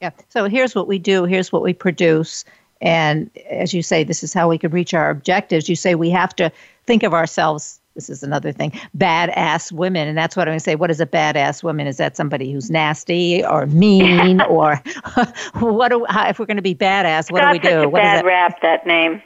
Yeah. 0.00 0.10
So 0.28 0.46
here's 0.46 0.74
what 0.74 0.88
we 0.88 0.98
do, 0.98 1.24
here's 1.24 1.52
what 1.52 1.62
we 1.62 1.74
produce. 1.74 2.44
And 2.80 3.30
as 3.50 3.74
you 3.74 3.82
say, 3.82 4.04
this 4.04 4.22
is 4.22 4.32
how 4.32 4.48
we 4.48 4.56
can 4.56 4.70
reach 4.70 4.94
our 4.94 5.10
objectives. 5.10 5.68
You 5.68 5.76
say 5.76 5.94
we 5.94 6.08
have 6.10 6.34
to 6.36 6.50
think 6.86 7.02
of 7.02 7.12
ourselves. 7.12 7.78
This 7.94 8.08
is 8.08 8.22
another 8.22 8.52
thing. 8.52 8.70
Badass 8.96 9.72
women, 9.72 10.08
and 10.08 10.16
that's 10.16 10.36
what 10.36 10.42
I'm 10.48 10.52
going 10.52 10.60
to 10.60 10.64
say. 10.64 10.76
What 10.76 10.90
is 10.90 11.00
a 11.00 11.06
badass 11.06 11.62
woman? 11.62 11.86
Is 11.86 11.98
that 11.98 12.16
somebody 12.16 12.50
who's 12.50 12.70
nasty 12.70 13.44
or 13.44 13.66
mean, 13.66 14.40
or 14.48 14.76
what? 15.58 15.88
Do, 15.88 16.06
how, 16.08 16.28
if 16.28 16.38
we're 16.38 16.46
going 16.46 16.56
to 16.56 16.62
be 16.62 16.74
badass, 16.74 17.30
what 17.30 17.42
do 17.42 17.50
we 17.50 17.58
do? 17.58 17.88
What 17.90 18.00
bad 18.00 18.24
rap 18.24 18.62
that 18.62 18.86
name. 18.86 19.20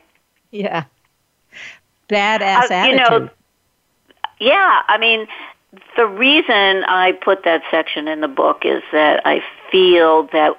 Yeah. 0.51 0.85
Badass 2.09 2.71
uh, 2.71 2.75
attitude. 2.75 3.01
You 3.01 3.09
know, 3.09 3.31
yeah, 4.41 4.83
I 4.87 4.99
mean, 4.99 5.27
the 5.97 6.07
reason 6.07 6.85
I 6.85 7.13
put 7.13 7.45
that 7.45 7.63
section 7.71 8.09
in 8.09 8.21
the 8.21 8.29
book 8.29 8.63
is 8.65 8.83
that 8.93 9.23
I 9.25 9.43
feel 9.71 10.25
that, 10.33 10.59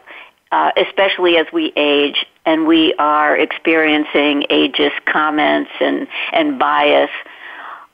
uh, 0.51 0.71
especially 0.77 1.37
as 1.37 1.47
we 1.53 1.73
age 1.75 2.25
and 2.45 2.67
we 2.67 2.93
are 2.95 3.35
experiencing 3.35 4.45
ageist 4.49 5.05
comments 5.05 5.71
and, 5.79 6.07
and 6.31 6.59
bias, 6.59 7.09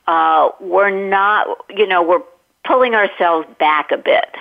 uh, 0.07 0.49
we're 0.59 0.89
not, 0.89 1.47
you 1.69 1.87
know, 1.87 2.03
we're 2.03 2.23
pulling 2.65 2.95
ourselves 2.95 3.47
back 3.59 3.91
a 3.91 3.97
bit 3.97 4.35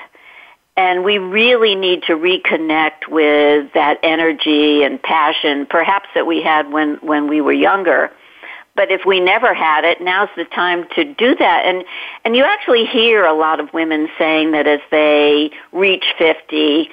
and 0.77 1.05
we 1.05 1.19
really 1.19 1.75
need 1.75 2.03
to 2.05 2.13
reconnect 2.15 3.09
with 3.09 3.73
that 3.75 3.99
energy 4.03 4.83
and 4.83 5.03
passion, 5.03 5.67
perhaps 5.67 6.09
that 6.15 6.27
we 6.27 6.43
had 6.43 6.73
when, 6.73 6.95
when 6.97 7.29
we 7.29 7.41
were 7.41 7.53
younger. 7.53 8.11
But 8.77 8.91
if 8.91 9.03
we 9.05 9.21
never 9.21 9.53
had 9.53 9.85
it, 9.85 10.01
now's 10.01 10.29
the 10.37 10.45
time 10.45 10.87
to 10.95 11.05
do 11.05 11.35
that. 11.37 11.63
And, 11.67 11.85
and 12.25 12.37
you 12.37 12.45
actually 12.45 12.87
hear 12.87 13.25
a 13.25 13.35
lot 13.35 13.61
of 13.61 13.73
women 13.73 14.09
saying 14.19 14.53
that 14.53 14.67
as 14.67 14.81
they 14.91 15.51
reach 15.73 16.05
50, 16.19 16.89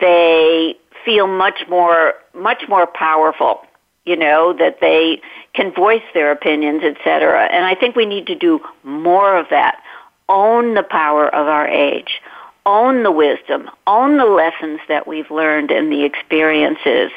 they 0.00 0.74
feel 1.04 1.26
much 1.26 1.60
more, 1.68 2.14
much 2.34 2.64
more 2.68 2.86
powerful 2.86 3.62
you 4.04 4.16
know 4.16 4.54
that 4.54 4.80
they 4.80 5.20
can 5.52 5.70
voice 5.70 6.02
their 6.14 6.32
opinions 6.32 6.82
etc 6.82 7.46
and 7.52 7.66
i 7.66 7.74
think 7.74 7.94
we 7.94 8.06
need 8.06 8.26
to 8.26 8.34
do 8.34 8.58
more 8.82 9.36
of 9.36 9.46
that. 9.50 9.82
Own 10.28 10.74
the 10.74 10.82
power 10.82 11.32
of 11.34 11.46
our 11.46 11.66
age. 11.66 12.20
Own 12.66 13.02
the 13.02 13.10
wisdom, 13.10 13.70
own 13.86 14.18
the 14.18 14.26
lessons 14.26 14.80
that 14.88 15.06
we've 15.06 15.30
learned 15.30 15.70
and 15.70 15.90
the 15.90 16.04
experiences, 16.04 17.10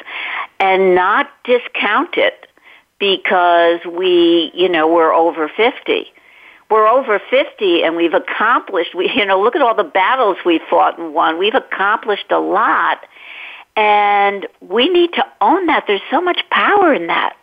and 0.58 0.94
not 0.94 1.28
discount 1.44 2.16
it 2.16 2.46
because 3.02 3.80
we, 3.84 4.52
you 4.54 4.68
know, 4.68 4.86
we're 4.86 5.12
over 5.12 5.48
50. 5.48 6.06
We're 6.70 6.86
over 6.86 7.18
50 7.18 7.82
and 7.82 7.96
we've 7.96 8.14
accomplished, 8.14 8.94
we, 8.94 9.10
you 9.16 9.26
know, 9.26 9.42
look 9.42 9.56
at 9.56 9.60
all 9.60 9.74
the 9.74 9.82
battles 9.82 10.36
we've 10.46 10.62
fought 10.70 11.00
and 11.00 11.12
won. 11.12 11.36
We've 11.36 11.56
accomplished 11.56 12.30
a 12.30 12.38
lot. 12.38 13.04
And 13.74 14.46
we 14.60 14.88
need 14.88 15.14
to 15.14 15.26
own 15.40 15.66
that. 15.66 15.84
There's 15.88 16.02
so 16.12 16.20
much 16.20 16.48
power 16.50 16.94
in 16.94 17.08
that 17.08 17.34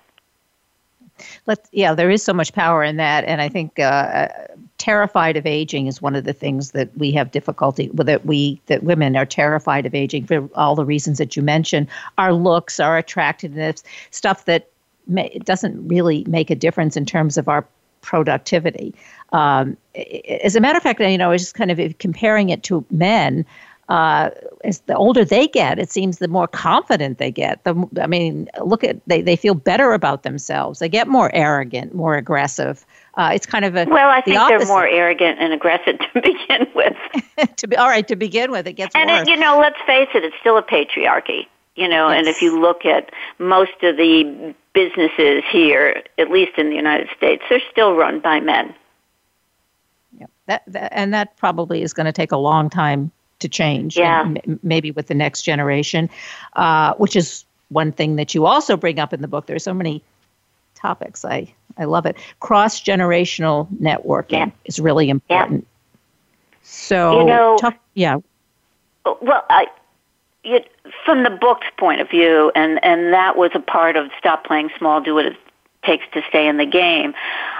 let 1.47 1.67
yeah, 1.71 1.93
there 1.93 2.09
is 2.09 2.23
so 2.23 2.33
much 2.33 2.53
power 2.53 2.81
in 2.81 2.95
that, 2.95 3.25
and 3.25 3.41
I 3.41 3.49
think 3.49 3.77
uh, 3.77 4.29
terrified 4.77 5.35
of 5.35 5.45
aging 5.45 5.87
is 5.87 6.01
one 6.01 6.15
of 6.15 6.23
the 6.23 6.31
things 6.31 6.71
that 6.71 6.95
we 6.97 7.11
have 7.11 7.31
difficulty 7.31 7.89
with. 7.89 8.07
That 8.07 8.25
we 8.25 8.61
that 8.67 8.83
women 8.83 9.17
are 9.17 9.25
terrified 9.25 9.85
of 9.85 9.93
aging 9.93 10.27
for 10.27 10.49
all 10.55 10.75
the 10.75 10.85
reasons 10.85 11.17
that 11.17 11.35
you 11.35 11.41
mentioned. 11.41 11.87
Our 12.17 12.31
looks, 12.33 12.79
our 12.79 12.97
attractiveness, 12.97 13.83
stuff 14.11 14.45
that 14.45 14.69
may, 15.09 15.29
doesn't 15.43 15.87
really 15.87 16.23
make 16.27 16.49
a 16.49 16.55
difference 16.55 16.95
in 16.95 17.05
terms 17.05 17.37
of 17.37 17.47
our 17.47 17.65
productivity. 18.01 18.93
Um, 19.33 19.75
as 20.41 20.55
a 20.55 20.61
matter 20.61 20.77
of 20.77 20.83
fact, 20.83 20.99
you 20.99 21.17
know, 21.17 21.27
I 21.29 21.31
was 21.31 21.41
just 21.41 21.55
kind 21.55 21.71
of 21.71 21.97
comparing 21.97 22.49
it 22.49 22.63
to 22.63 22.85
men 22.89 23.45
uh, 23.89 24.29
as 24.63 24.81
the 24.81 24.95
older 24.95 25.25
they 25.25 25.47
get, 25.47 25.79
it 25.79 25.91
seems 25.91 26.19
the 26.19 26.27
more 26.27 26.47
confident 26.47 27.17
they 27.17 27.31
get. 27.31 27.63
The, 27.63 27.89
I 27.99 28.05
mean, 28.05 28.47
look 28.63 28.83
at 28.83 28.97
they, 29.07 29.21
they 29.21 29.35
feel 29.35 29.55
better 29.55 29.93
about 29.93 30.21
themselves. 30.21 30.77
They 30.77 30.89
get 30.89 31.07
more 31.07 31.31
arrogant, 31.33 31.95
more 31.95 32.15
aggressive. 32.15 32.85
Uh, 33.15 33.31
it's 33.33 33.47
kind 33.47 33.65
of 33.65 33.75
a 33.75 33.85
well. 33.89 34.09
I 34.09 34.21
think 34.21 34.37
the 34.37 34.45
they're 34.47 34.67
more 34.67 34.87
arrogant 34.87 35.39
and 35.39 35.53
aggressive 35.53 35.97
to 36.13 36.21
begin 36.21 36.67
with. 36.75 36.95
to 37.55 37.67
be 37.67 37.75
all 37.75 37.89
right 37.89 38.07
to 38.07 38.15
begin 38.15 38.51
with, 38.51 38.67
it 38.67 38.73
gets 38.73 38.93
and 38.93 39.09
worse. 39.09 39.21
And 39.21 39.27
you 39.27 39.37
know, 39.37 39.59
let's 39.59 39.79
face 39.87 40.09
it, 40.13 40.23
it's 40.23 40.35
still 40.39 40.57
a 40.57 40.63
patriarchy. 40.63 41.47
You 41.79 41.88
know, 41.88 42.09
yes. 42.09 42.17
and 42.17 42.27
if 42.27 42.41
you 42.41 42.59
look 42.59 42.86
at 42.86 43.09
most 43.38 43.83
of 43.83 43.95
the 43.95 44.53
businesses 44.74 45.43
here, 45.50 46.03
at 46.17 46.29
least 46.29 46.57
in 46.57 46.69
the 46.69 46.75
United 46.75 47.07
States, 47.15 47.41
they're 47.50 47.62
still 47.71 47.95
run 47.95 48.19
by 48.19 48.41
men. 48.41 48.75
Yeah, 50.19 50.25
that, 50.48 50.63
that 50.67 50.91
and 50.93 51.13
that 51.13 51.38
probably 51.38 51.81
is 51.81 51.93
going 51.93 52.05
to 52.05 52.12
take 52.12 52.33
a 52.33 52.38
long 52.38 52.69
time 52.69 53.12
to 53.39 53.48
change. 53.48 53.95
Yeah. 53.95 54.24
M- 54.24 54.59
maybe 54.62 54.91
with 54.91 55.07
the 55.07 55.13
next 55.13 55.43
generation, 55.43 56.09
uh, 56.57 56.95
which 56.95 57.15
is 57.15 57.45
one 57.69 57.93
thing 57.93 58.17
that 58.17 58.36
you 58.36 58.45
also 58.45 58.75
bring 58.75 59.00
up 59.00 59.13
in 59.13 59.21
the 59.21 59.29
book. 59.29 59.45
There's 59.45 59.63
so 59.63 59.74
many 59.74 60.03
topics. 60.75 61.24
I, 61.24 61.53
I 61.77 61.86
love 61.86 62.05
it. 62.05 62.17
Cross 62.41 62.81
generational 62.81 63.69
networking 63.79 64.48
yeah. 64.48 64.51
is 64.65 64.81
really 64.81 65.09
important. 65.09 65.62
Yeah. 65.62 65.98
So, 66.63 67.21
you 67.21 67.25
know, 67.25 67.57
talk, 67.57 67.77
yeah. 67.93 68.17
Well, 69.05 69.45
I, 69.50 69.67
it, 70.43 70.69
from 71.05 71.24
the 71.24 71.29
book's 71.29 71.67
point 71.77 72.01
of 72.01 72.10
view, 72.10 72.51
and, 72.55 72.84
and 72.84 73.13
that 73.13 73.38
was 73.38 73.51
a 73.53 73.60
part 73.60 73.96
of 73.96 74.10
Stop 74.17 74.46
Playing 74.46 74.69
Small, 74.77 75.01
Do 75.01 75.15
What 75.15 75.25
It 75.25 75.38
Takes 75.84 76.05
to 76.13 76.22
Stay 76.29 76.48
in 76.48 76.58
the 76.58 76.65
Game, 76.65 77.13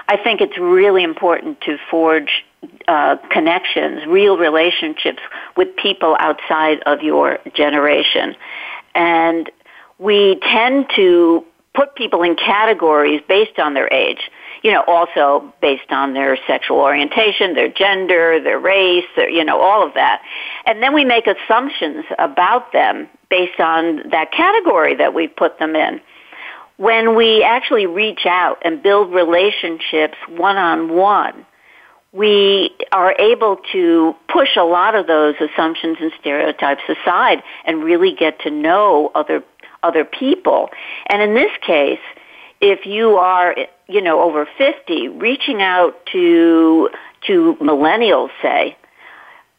I 0.08 0.16
think 0.16 0.40
it's 0.40 0.58
really 0.58 1.02
important 1.02 1.60
to 1.62 1.78
forge 1.90 2.44
uh, 2.88 3.16
connections, 3.30 4.06
real 4.06 4.36
relationships 4.36 5.20
with 5.56 5.74
people 5.76 6.16
outside 6.18 6.80
of 6.84 7.02
your 7.02 7.38
generation. 7.54 8.34
And 8.94 9.50
we 9.98 10.38
tend 10.42 10.90
to 10.96 11.44
put 11.74 11.94
people 11.94 12.22
in 12.22 12.36
categories 12.36 13.22
based 13.28 13.58
on 13.58 13.74
their 13.74 13.92
age. 13.92 14.30
You 14.62 14.72
know, 14.72 14.84
also 14.86 15.52
based 15.62 15.90
on 15.90 16.12
their 16.12 16.36
sexual 16.46 16.78
orientation, 16.78 17.54
their 17.54 17.70
gender, 17.70 18.40
their 18.42 18.58
race, 18.58 19.06
their, 19.16 19.30
you 19.30 19.44
know, 19.44 19.60
all 19.60 19.86
of 19.86 19.94
that. 19.94 20.22
And 20.66 20.82
then 20.82 20.94
we 20.94 21.04
make 21.04 21.26
assumptions 21.26 22.04
about 22.18 22.72
them 22.72 23.08
based 23.30 23.58
on 23.58 24.10
that 24.10 24.32
category 24.32 24.96
that 24.96 25.14
we 25.14 25.28
put 25.28 25.58
them 25.58 25.76
in. 25.76 26.00
When 26.76 27.14
we 27.14 27.42
actually 27.42 27.86
reach 27.86 28.26
out 28.26 28.58
and 28.62 28.82
build 28.82 29.12
relationships 29.12 30.16
one 30.28 30.56
on 30.56 30.94
one, 30.94 31.46
we 32.12 32.74
are 32.92 33.14
able 33.18 33.58
to 33.72 34.14
push 34.32 34.56
a 34.56 34.64
lot 34.64 34.94
of 34.94 35.06
those 35.06 35.36
assumptions 35.40 35.98
and 36.00 36.12
stereotypes 36.20 36.82
aside 36.88 37.42
and 37.64 37.84
really 37.84 38.14
get 38.14 38.40
to 38.40 38.50
know 38.50 39.12
other 39.14 39.44
other 39.82 40.04
people. 40.04 40.68
And 41.06 41.22
in 41.22 41.34
this 41.34 41.52
case, 41.66 42.00
if 42.60 42.84
you 42.84 43.16
are, 43.16 43.56
you 43.90 44.00
know, 44.00 44.22
over 44.22 44.48
50, 44.58 45.08
reaching 45.08 45.62
out 45.62 45.94
to 46.12 46.90
to 47.26 47.56
millennials, 47.60 48.30
say, 48.40 48.76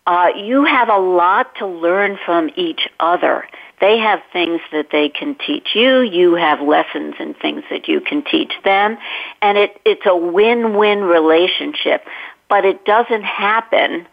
uh, 0.07 0.29
you 0.35 0.65
have 0.65 0.89
a 0.89 0.97
lot 0.97 1.53
to 1.59 1.67
learn 1.67 2.17
from 2.25 2.49
each 2.55 2.87
other. 2.99 3.47
They 3.79 3.99
have 3.99 4.19
things 4.33 4.61
that 4.71 4.87
they 4.91 5.09
can 5.09 5.35
teach 5.35 5.69
you. 5.75 6.01
You 6.01 6.35
have 6.35 6.59
lessons 6.59 7.15
and 7.19 7.37
things 7.37 7.63
that 7.69 7.87
you 7.87 8.01
can 8.01 8.23
teach 8.23 8.51
them. 8.63 8.97
And 9.43 9.59
it, 9.59 9.79
it's 9.85 10.05
a 10.05 10.15
win-win 10.15 11.03
relationship 11.03 12.03
but 12.51 12.65
it 12.65 12.83
doesn't 12.83 13.23
happen 13.23 14.05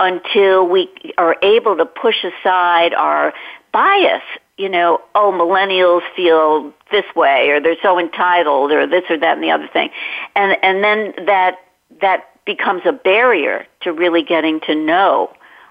until 0.00 0.66
we 0.66 0.88
are 1.18 1.36
able 1.42 1.76
to 1.76 1.84
push 1.84 2.24
aside 2.24 2.94
our 2.94 3.34
bias. 3.70 4.22
You 4.56 4.70
know, 4.70 5.00
oh, 5.14 5.32
millennials 5.32 6.02
feel 6.14 6.72
this 6.90 7.04
way, 7.14 7.50
or 7.50 7.60
they're 7.60 7.76
so 7.82 7.98
entitled, 7.98 8.72
or 8.72 8.86
this 8.86 9.04
or 9.10 9.18
that 9.18 9.34
and 9.34 9.42
the 9.42 9.50
other 9.50 9.68
thing, 9.70 9.90
and 10.34 10.56
and 10.62 10.82
then 10.82 11.26
that 11.26 11.56
that 12.00 12.24
becomes 12.46 12.82
a 12.86 12.92
barrier 12.92 13.66
to 13.82 13.92
really 13.92 14.22
getting 14.22 14.60
to 14.60 14.74
know. 14.74 15.30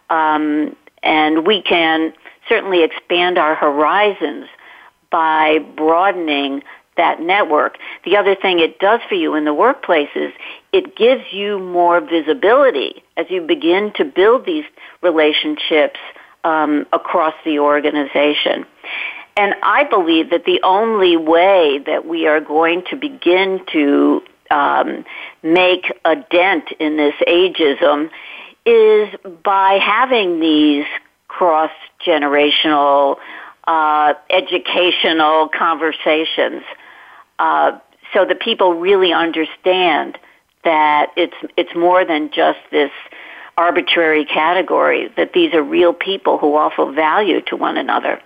Um, 0.09 0.75
and 1.01 1.47
we 1.47 1.61
can 1.61 2.13
certainly 2.47 2.83
expand 2.83 3.37
our 3.37 3.55
horizons 3.55 4.47
by 5.09 5.59
broadening 5.75 6.61
that 6.97 7.21
network. 7.21 7.77
The 8.05 8.17
other 8.17 8.35
thing 8.35 8.59
it 8.59 8.79
does 8.79 9.01
for 9.07 9.15
you 9.15 9.35
in 9.35 9.45
the 9.45 9.53
workplace 9.53 10.09
is 10.15 10.31
it 10.71 10.95
gives 10.95 11.23
you 11.31 11.59
more 11.59 12.01
visibility 12.01 13.03
as 13.17 13.25
you 13.29 13.41
begin 13.41 13.91
to 13.95 14.05
build 14.05 14.45
these 14.45 14.65
relationships 15.01 15.99
um, 16.45 16.85
across 16.93 17.33
the 17.43 17.59
organization. 17.59 18.65
And 19.35 19.53
I 19.61 19.83
believe 19.83 20.29
that 20.29 20.45
the 20.45 20.61
only 20.63 21.17
way 21.17 21.79
that 21.85 22.05
we 22.05 22.27
are 22.27 22.39
going 22.39 22.83
to 22.89 22.95
begin 22.95 23.59
to 23.73 24.21
um, 24.49 25.03
make 25.43 25.91
a 26.05 26.15
dent 26.15 26.71
in 26.79 26.95
this 26.95 27.15
ageism 27.27 28.09
is 28.65 29.09
by 29.43 29.79
having 29.81 30.39
these 30.39 30.85
cross 31.27 31.71
generational 32.05 33.17
uh, 33.67 34.13
educational 34.29 35.49
conversations 35.49 36.63
uh, 37.39 37.77
so 38.13 38.23
that 38.23 38.39
people 38.39 38.75
really 38.75 39.11
understand 39.11 40.17
that 40.63 41.11
it's 41.17 41.35
it's 41.57 41.75
more 41.75 42.05
than 42.05 42.29
just 42.31 42.59
this 42.71 42.91
arbitrary 43.57 44.25
category 44.25 45.11
that 45.17 45.33
these 45.33 45.53
are 45.53 45.63
real 45.63 45.93
people 45.93 46.37
who 46.37 46.55
offer 46.55 46.91
value 46.91 47.41
to 47.41 47.55
one 47.55 47.77
another 47.77 48.21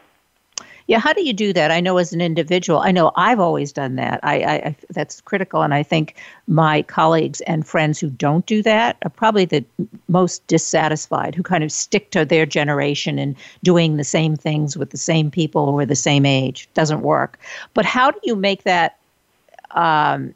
yeah, 0.90 0.98
how 0.98 1.14
do 1.14 1.24
you 1.24 1.34
do 1.34 1.54
that? 1.54 1.70
I 1.70 1.82
know 1.82 1.98
as 1.98 2.14
an 2.14 2.20
individual, 2.20 2.80
I 2.80 2.92
know 2.92 3.12
I've 3.16 3.40
always 3.40 3.72
done 3.72 3.96
that. 3.98 4.20
I, 4.24 4.44
I 4.44 4.76
that's 4.90 5.22
critical, 5.22 5.62
and 5.62 5.72
I 5.72 5.84
think 5.84 6.16
my 6.48 6.82
colleagues 6.82 7.42
and 7.42 7.68
friends 7.68 8.00
who 8.00 8.10
don't 8.10 8.44
do 8.48 8.64
that 8.64 8.98
are 9.04 9.12
probably 9.12 9.46
the 9.46 9.64
most 10.08 10.48
dissatisfied, 10.48 11.36
who 11.36 11.44
kind 11.44 11.64
of 11.64 11.72
stick 11.72 12.10
to 12.10 12.26
their 12.26 12.48
generation 12.48 13.20
and 13.20 13.36
doing 13.62 13.98
the 13.98 14.04
same 14.04 14.36
things 14.36 14.76
with 14.76 14.90
the 14.90 14.98
same 14.98 15.30
people 15.30 15.72
who 15.72 15.78
are 15.78 15.86
the 15.86 15.96
same 15.96 16.26
age. 16.26 16.68
Doesn't 16.74 17.02
work. 17.02 17.38
But 17.76 17.86
how 17.86 18.10
do 18.10 18.20
you 18.24 18.36
make 18.36 18.64
that? 18.64 18.98
Um, 19.76 20.34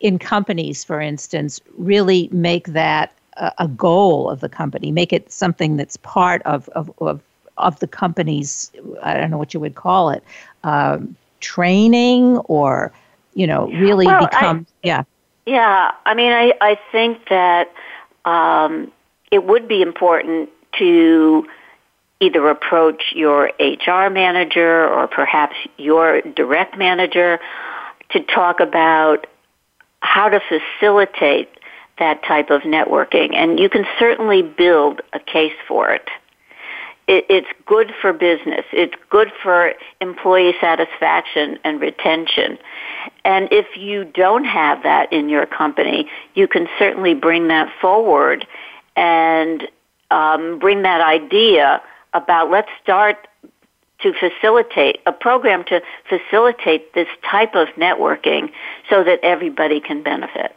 in 0.00 0.20
companies, 0.20 0.84
for 0.84 1.00
instance, 1.00 1.60
really 1.76 2.28
make 2.30 2.68
that 2.68 3.12
a, 3.58 3.68
goal 3.68 4.30
of 4.30 4.40
the 4.40 4.48
company, 4.48 4.90
make 4.90 5.12
it 5.12 5.30
something 5.30 5.76
that's 5.76 5.96
part 5.98 6.42
of, 6.42 6.68
of, 6.70 6.90
of 7.00 7.20
of 7.58 7.78
the 7.80 7.86
company's, 7.86 8.70
I 9.02 9.14
don't 9.14 9.30
know 9.30 9.38
what 9.38 9.52
you 9.52 9.60
would 9.60 9.74
call 9.74 10.10
it, 10.10 10.22
um, 10.64 11.16
training 11.40 12.38
or, 12.38 12.92
you 13.34 13.46
know, 13.46 13.68
really 13.68 14.06
well, 14.06 14.26
become, 14.26 14.66
I, 14.68 14.86
yeah. 14.86 15.02
Yeah, 15.46 15.92
I 16.06 16.14
mean, 16.14 16.32
I, 16.32 16.54
I 16.60 16.78
think 16.92 17.28
that 17.28 17.72
um, 18.24 18.92
it 19.30 19.44
would 19.44 19.68
be 19.68 19.82
important 19.82 20.50
to 20.78 21.46
either 22.20 22.48
approach 22.48 23.12
your 23.14 23.50
HR 23.58 24.10
manager 24.10 24.88
or 24.88 25.06
perhaps 25.06 25.56
your 25.76 26.20
direct 26.20 26.76
manager 26.76 27.38
to 28.10 28.20
talk 28.20 28.60
about 28.60 29.26
how 30.00 30.28
to 30.28 30.40
facilitate 30.40 31.48
that 31.98 32.22
type 32.24 32.50
of 32.50 32.62
networking. 32.62 33.34
And 33.34 33.58
you 33.58 33.68
can 33.68 33.84
certainly 33.98 34.42
build 34.42 35.00
a 35.12 35.18
case 35.18 35.56
for 35.66 35.90
it 35.90 36.08
it, 37.08 37.24
it's 37.28 37.48
good 37.66 37.92
for 38.00 38.12
business. 38.12 38.64
It's 38.72 38.94
good 39.10 39.32
for 39.42 39.72
employee 40.00 40.54
satisfaction 40.60 41.58
and 41.64 41.80
retention. 41.80 42.58
And 43.24 43.48
if 43.50 43.76
you 43.76 44.04
don't 44.04 44.44
have 44.44 44.82
that 44.82 45.12
in 45.12 45.28
your 45.28 45.46
company, 45.46 46.08
you 46.34 46.46
can 46.46 46.68
certainly 46.78 47.14
bring 47.14 47.48
that 47.48 47.72
forward 47.80 48.46
and 48.94 49.66
um, 50.10 50.58
bring 50.58 50.82
that 50.82 51.00
idea 51.00 51.82
about 52.12 52.50
let's 52.50 52.70
start 52.82 53.26
to 54.00 54.12
facilitate 54.12 55.00
a 55.06 55.12
program 55.12 55.64
to 55.64 55.80
facilitate 56.08 56.94
this 56.94 57.08
type 57.28 57.54
of 57.54 57.68
networking 57.70 58.50
so 58.88 59.02
that 59.02 59.18
everybody 59.22 59.80
can 59.80 60.02
benefit. 60.02 60.54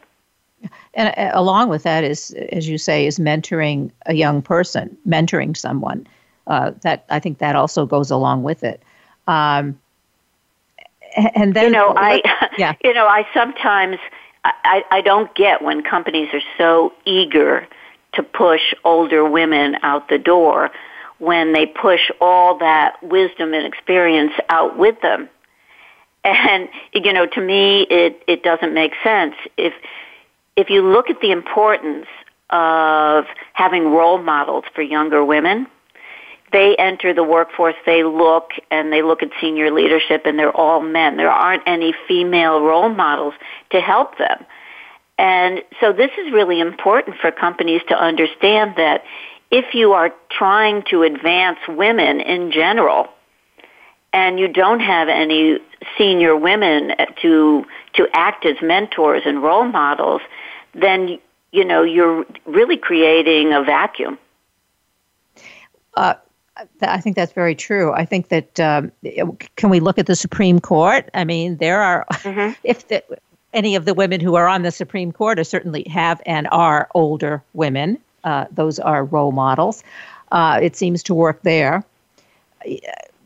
And 0.94 1.14
uh, 1.16 1.30
along 1.34 1.68
with 1.68 1.84
that 1.84 2.04
is, 2.04 2.30
as 2.52 2.68
you 2.68 2.78
say, 2.78 3.06
is 3.06 3.18
mentoring 3.18 3.90
a 4.06 4.14
young 4.14 4.42
person, 4.42 4.96
mentoring 5.06 5.56
someone 5.56 6.06
uh, 6.46 6.72
that 6.82 7.04
I 7.08 7.18
think 7.18 7.38
that 7.38 7.56
also 7.56 7.86
goes 7.86 8.10
along 8.10 8.42
with 8.42 8.64
it. 8.64 8.82
Um, 9.26 9.78
and 11.16 11.54
then 11.54 11.66
you 11.66 11.70
know, 11.70 11.94
I 11.96 12.22
yeah. 12.58 12.74
you 12.82 12.92
know, 12.92 13.06
I 13.06 13.26
sometimes 13.34 13.98
I, 14.44 14.82
I 14.90 15.00
don't 15.02 15.32
get 15.34 15.62
when 15.62 15.82
companies 15.82 16.28
are 16.32 16.42
so 16.58 16.92
eager 17.04 17.66
to 18.14 18.22
push 18.22 18.74
older 18.84 19.28
women 19.28 19.76
out 19.82 20.08
the 20.08 20.18
door 20.18 20.70
when 21.18 21.52
they 21.52 21.66
push 21.66 22.10
all 22.20 22.58
that 22.58 23.00
wisdom 23.02 23.54
and 23.54 23.64
experience 23.64 24.32
out 24.48 24.76
with 24.76 25.00
them. 25.00 25.28
And 26.24 26.68
you 26.92 27.12
know, 27.12 27.26
to 27.26 27.40
me, 27.40 27.82
it 27.82 28.22
it 28.26 28.42
doesn't 28.42 28.74
make 28.74 28.92
sense 29.02 29.34
if 29.56 29.72
if 30.56 30.70
you 30.70 30.82
look 30.82 31.10
at 31.10 31.20
the 31.20 31.30
importance 31.30 32.06
of 32.50 33.24
having 33.54 33.90
role 33.90 34.18
models 34.18 34.64
for 34.74 34.82
younger 34.82 35.24
women 35.24 35.66
they 36.52 36.76
enter 36.76 37.14
the 37.14 37.24
workforce, 37.24 37.74
they 37.86 38.04
look 38.04 38.50
and 38.70 38.92
they 38.92 39.02
look 39.02 39.22
at 39.22 39.30
senior 39.40 39.70
leadership 39.72 40.22
and 40.26 40.38
they're 40.38 40.54
all 40.54 40.80
men. 40.80 41.16
There 41.16 41.30
aren't 41.30 41.62
any 41.66 41.94
female 42.06 42.60
role 42.60 42.90
models 42.90 43.34
to 43.70 43.80
help 43.80 44.18
them. 44.18 44.44
And 45.18 45.62
so 45.80 45.92
this 45.92 46.10
is 46.18 46.32
really 46.32 46.60
important 46.60 47.16
for 47.20 47.30
companies 47.30 47.80
to 47.88 47.98
understand 47.98 48.74
that 48.76 49.02
if 49.50 49.74
you 49.74 49.92
are 49.92 50.12
trying 50.30 50.82
to 50.90 51.02
advance 51.02 51.58
women 51.68 52.20
in 52.20 52.52
general 52.52 53.08
and 54.12 54.38
you 54.38 54.48
don't 54.48 54.80
have 54.80 55.08
any 55.08 55.58
senior 55.96 56.36
women 56.36 56.92
to 57.22 57.64
to 57.94 58.08
act 58.12 58.44
as 58.46 58.56
mentors 58.62 59.22
and 59.24 59.42
role 59.42 59.64
models, 59.64 60.22
then 60.74 61.18
you 61.52 61.64
know 61.64 61.82
you're 61.82 62.26
really 62.46 62.76
creating 62.76 63.52
a 63.52 63.62
vacuum. 63.62 64.18
Uh, 65.94 66.14
I 66.80 67.00
think 67.00 67.16
that's 67.16 67.32
very 67.32 67.54
true. 67.54 67.92
I 67.92 68.04
think 68.04 68.28
that 68.28 68.60
um, 68.60 68.92
can 69.56 69.70
we 69.70 69.80
look 69.80 69.98
at 69.98 70.06
the 70.06 70.16
Supreme 70.16 70.60
Court? 70.60 71.08
I 71.14 71.24
mean, 71.24 71.56
there 71.56 71.80
are 71.80 72.06
mm-hmm. 72.10 72.52
if 72.64 72.88
the, 72.88 73.02
any 73.52 73.74
of 73.74 73.84
the 73.84 73.94
women 73.94 74.20
who 74.20 74.34
are 74.34 74.48
on 74.48 74.62
the 74.62 74.70
Supreme 74.70 75.12
Court 75.12 75.38
are 75.38 75.44
certainly 75.44 75.84
have 75.84 76.20
and 76.26 76.48
are 76.50 76.88
older 76.94 77.42
women. 77.52 77.98
Uh, 78.24 78.46
those 78.50 78.78
are 78.78 79.04
role 79.04 79.32
models. 79.32 79.82
Uh, 80.30 80.58
it 80.62 80.76
seems 80.76 81.02
to 81.02 81.14
work 81.14 81.42
there. 81.42 81.84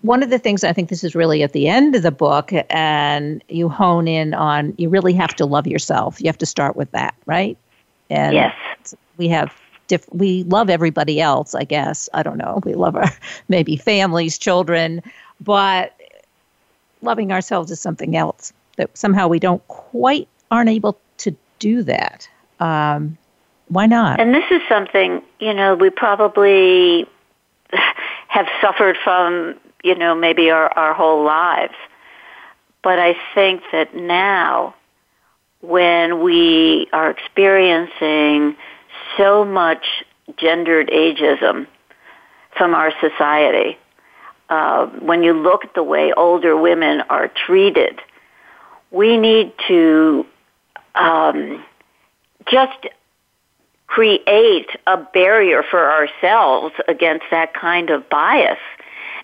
One 0.03 0.23
of 0.23 0.31
the 0.31 0.39
things 0.39 0.63
I 0.63 0.73
think 0.73 0.89
this 0.89 1.03
is 1.03 1.15
really 1.15 1.43
at 1.43 1.53
the 1.53 1.69
end 1.69 1.97
of 1.97 2.03
the 2.03 2.13
book, 2.13 2.53
and 2.71 3.43
you 3.49 3.69
hone 3.69 4.07
in 4.07 4.35
on, 4.35 4.75
you 4.79 4.89
really 4.89 5.15
have 5.15 5.35
to 5.37 5.47
love 5.47 5.67
yourself. 5.67 6.21
You 6.21 6.27
have 6.27 6.39
to 6.39 6.47
start 6.47 6.77
with 6.77 6.91
that, 6.93 7.15
right? 7.27 7.57
And 8.11 8.35
yes. 8.35 8.95
We 9.17 9.29
have 9.29 9.53
diff- 9.89 10.13
we 10.13 10.45
love 10.45 10.71
everybody 10.71 11.21
else, 11.21 11.55
I 11.55 11.65
guess. 11.65 12.09
I 12.13 12.23
don't 12.23 12.37
know. 12.37 12.61
We 12.65 12.75
love 12.75 12.97
our 12.97 13.11
maybe 13.49 13.77
families, 13.77 14.39
children, 14.39 15.03
but 15.41 15.99
loving 17.03 17.33
ourselves 17.33 17.71
is 17.71 17.81
something 17.81 18.17
else 18.17 18.53
that 18.77 18.97
somehow 18.97 19.29
we 19.29 19.39
don't 19.39 19.67
quite 19.69 20.29
aren't 20.51 20.71
able 20.71 20.99
to 21.19 21.35
do 21.59 21.83
that. 21.83 22.29
Um, 22.61 23.17
why 23.69 23.87
not? 23.87 24.21
And 24.21 24.35
this 24.35 24.45
is 24.51 24.63
something, 24.69 25.23
you 25.41 25.53
know, 25.53 25.75
we 25.75 25.91
probably 25.91 27.07
have 28.29 28.47
suffered 28.61 28.97
from, 29.03 29.57
you 29.87 29.95
know, 29.95 30.15
maybe 30.15 30.51
our, 30.51 30.69
our 30.77 30.95
whole 30.95 31.25
lives. 31.25 31.75
But 32.83 32.99
I 32.99 33.17
think 33.35 33.63
that 33.73 33.95
now, 33.95 34.75
when 35.61 36.23
we 36.23 36.89
are 36.93 37.11
experiencing 37.11 38.57
so 39.17 39.45
much 39.45 39.85
gendered 40.37 40.89
ageism 40.89 41.67
from 42.57 42.75
our 42.75 42.93
society. 43.01 43.79
Uh, 44.49 44.87
when 44.87 45.23
you 45.23 45.33
look 45.33 45.65
at 45.65 45.75
the 45.75 45.83
way 45.83 46.13
older 46.17 46.57
women 46.57 47.03
are 47.11 47.29
treated, 47.29 48.01
we 48.91 49.17
need 49.17 49.53
to 49.69 50.25
um, 50.95 51.65
just 52.51 52.87
create 53.87 54.69
a 54.87 54.97
barrier 54.97 55.63
for 55.69 55.91
ourselves 55.91 56.75
against 56.89 57.25
that 57.31 57.55
kind 57.55 57.91
of 57.91 58.09
bias. 58.09 58.59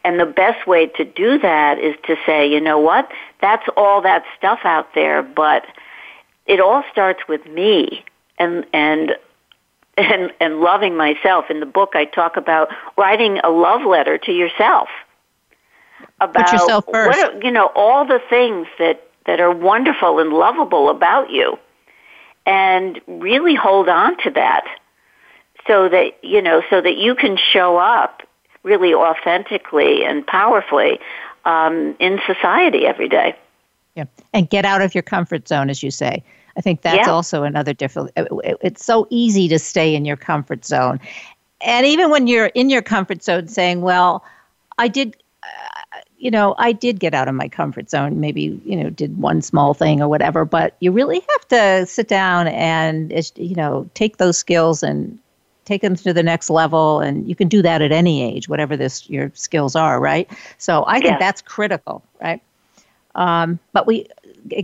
And 0.05 0.19
the 0.19 0.27
best 0.27 0.67
way 0.67 0.87
to 0.87 1.05
do 1.05 1.38
that 1.38 1.79
is 1.79 1.95
to 2.07 2.17
say, 2.27 2.51
you 2.51 2.61
know 2.61 2.79
what, 2.79 3.11
that's 3.41 3.67
all 3.77 4.03
that 4.03 4.25
stuff 4.37 4.61
out 4.65 4.95
there, 4.95 5.23
but 5.23 5.65
it 6.47 6.61
all 6.61 6.83
starts 6.91 7.21
with 7.29 7.47
me. 7.47 8.05
And, 8.38 8.67
and 8.73 9.12
and, 9.99 10.33
and 10.41 10.61
loving 10.61 10.97
myself. 10.97 11.51
In 11.51 11.61
the 11.61 11.67
book, 11.67 11.91
I 11.95 12.07
talk 12.07 12.38
about 12.38 12.71
writing 12.97 13.38
a 13.45 13.51
love 13.51 13.85
letter 13.85 14.17
to 14.17 14.33
yourself. 14.33 14.88
About 16.19 16.47
Put 16.47 16.53
yourself 16.55 16.87
first. 16.91 17.19
What 17.19 17.35
are, 17.35 17.45
you 17.45 17.51
know, 17.51 17.71
all 17.75 18.07
the 18.07 18.19
things 18.31 18.67
that, 18.79 19.07
that 19.27 19.38
are 19.38 19.55
wonderful 19.55 20.19
and 20.19 20.31
lovable 20.31 20.88
about 20.88 21.31
you. 21.31 21.59
and 22.47 23.01
really 23.07 23.55
hold 23.55 23.88
on 23.88 24.17
to 24.25 24.31
that 24.31 24.65
so 25.67 25.88
that, 25.88 26.12
you 26.23 26.43
know, 26.43 26.62
so 26.71 26.81
that 26.81 26.97
you 26.97 27.15
can 27.15 27.37
show 27.37 27.77
up 27.77 28.23
really 28.62 28.94
authentically 28.94 30.05
and 30.05 30.27
powerfully 30.27 30.98
um, 31.44 31.96
in 31.98 32.20
society 32.27 32.87
every 32.87 33.09
day. 33.09 33.37
Yeah, 33.94 34.05
and 34.33 34.48
get 34.48 34.64
out 34.64 34.81
of 34.81 34.94
your 34.94 35.03
comfort 35.03 35.48
zone, 35.48 35.68
as 35.68 35.83
you 35.83 35.90
say. 35.90 36.22
I 36.57 36.61
think 36.61 36.83
that's 36.83 37.07
yeah. 37.07 37.12
also 37.12 37.42
another 37.42 37.72
different. 37.72 38.11
It's 38.16 38.85
so 38.85 39.07
easy 39.11 39.48
to 39.48 39.59
stay 39.59 39.94
in 39.94 40.05
your 40.05 40.16
comfort 40.16 40.64
zone, 40.64 41.01
and 41.61 41.87
even 41.87 42.11
when 42.11 42.27
you're 42.27 42.46
in 42.46 42.70
your 42.70 42.83
comfort 42.83 43.22
zone, 43.22 43.48
saying, 43.48 43.83
"Well, 43.83 44.25
I 44.79 44.88
did." 44.88 45.16
Uh, 45.42 45.98
you 46.22 46.31
know, 46.31 46.55
I 46.57 46.70
did 46.70 47.01
get 47.01 47.14
out 47.14 47.27
of 47.27 47.35
my 47.35 47.48
comfort 47.48 47.90
zone, 47.90 48.20
maybe, 48.20 48.61
you 48.64 48.77
know, 48.77 48.90
did 48.90 49.18
one 49.18 49.42
small 49.42 49.75
thing 49.75 50.01
or 50.01 50.07
whatever, 50.07 50.44
but 50.44 50.77
you 50.79 50.92
really 50.92 51.18
have 51.18 51.48
to 51.48 51.87
sit 51.87 52.07
down 52.07 52.46
and, 52.46 53.12
you 53.35 53.57
know, 53.57 53.90
take 53.94 54.18
those 54.18 54.38
skills 54.38 54.85
and 54.85 55.18
take 55.64 55.83
them 55.83 55.96
to 55.96 56.12
the 56.12 56.22
next 56.22 56.51
level. 56.51 57.01
And 57.01 57.29
you 57.29 57.35
can 57.35 57.48
do 57.48 57.62
that 57.62 57.83
at 57.83 57.92
any 57.92 58.22
age, 58.22 58.48
whatever 58.48 58.77
this 58.77 59.09
your 59.09 59.31
skills 59.35 59.77
are, 59.77 60.01
right? 60.01 60.31
So 60.59 60.85
I 60.87 61.01
think 61.01 61.12
yeah. 61.12 61.18
that's 61.18 61.42
critical, 61.42 62.03
right? 62.20 62.40
Um, 63.14 63.59
but 63.72 63.87
we 63.87 64.07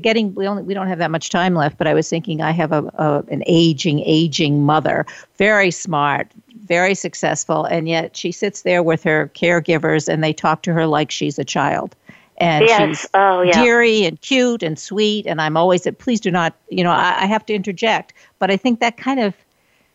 getting 0.01 0.35
we 0.35 0.47
only 0.47 0.63
we 0.63 0.75
don't 0.75 0.89
have 0.89 0.99
that 0.99 1.11
much 1.11 1.31
time 1.31 1.55
left. 1.55 1.79
But 1.79 1.87
I 1.87 1.95
was 1.95 2.09
thinking 2.09 2.41
I 2.41 2.51
have 2.51 2.73
a, 2.73 2.85
a 2.99 3.25
an 3.31 3.43
aging 3.47 4.01
aging 4.01 4.65
mother, 4.65 5.07
very 5.37 5.71
smart, 5.71 6.33
very 6.67 6.95
successful, 6.95 7.65
and 7.65 7.89
yet 7.89 8.17
she 8.17 8.33
sits 8.33 8.63
there 8.63 8.83
with 8.83 9.03
her 9.05 9.31
caregivers 9.35 10.09
and 10.09 10.25
they 10.25 10.33
talk 10.33 10.63
to 10.63 10.73
her 10.73 10.87
like 10.87 11.11
she's 11.11 11.39
a 11.39 11.45
child. 11.45 11.95
And 12.41 12.67
yes. 12.67 13.01
she's 13.01 13.07
oh, 13.15 13.43
yeah. 13.43 13.51
deary 13.51 14.05
and 14.05 14.21
cute 14.21 14.63
and 14.63 14.79
sweet. 14.79 15.27
And 15.27 15.41
I'm 15.41 15.57
always 15.57 15.85
at, 15.89 15.99
please 15.99 16.21
do 16.21 16.31
not, 16.31 16.55
you 16.69 16.85
know, 16.85 16.93
I, 16.93 17.23
I 17.23 17.27
have 17.27 17.45
to 17.47 17.53
interject. 17.53 18.15
But 18.39 18.49
I 18.49 18.57
think 18.57 18.79
that 18.79 18.97
kind 18.97 19.19
of 19.19 19.35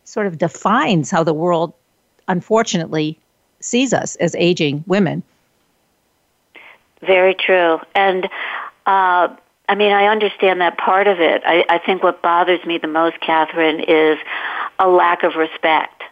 sort 0.04 0.26
of 0.26 0.38
defines 0.38 1.10
how 1.10 1.24
the 1.24 1.34
world, 1.34 1.72
unfortunately, 2.28 3.18
sees 3.60 3.92
us 3.92 4.16
as 4.16 4.34
aging 4.34 4.84
women. 4.86 5.22
Very 7.00 7.34
true. 7.34 7.80
And 7.94 8.26
uh, 8.86 9.28
I 9.68 9.74
mean, 9.74 9.92
I 9.92 10.06
understand 10.06 10.60
that 10.60 10.76
part 10.76 11.06
of 11.06 11.20
it. 11.20 11.42
I, 11.46 11.64
I 11.68 11.78
think 11.78 12.02
what 12.02 12.22
bothers 12.22 12.64
me 12.66 12.78
the 12.78 12.88
most, 12.88 13.16
Kathryn, 13.20 13.84
is 13.88 14.18
a 14.78 14.88
lack 14.88 15.22
of 15.22 15.36
respect. 15.36 16.02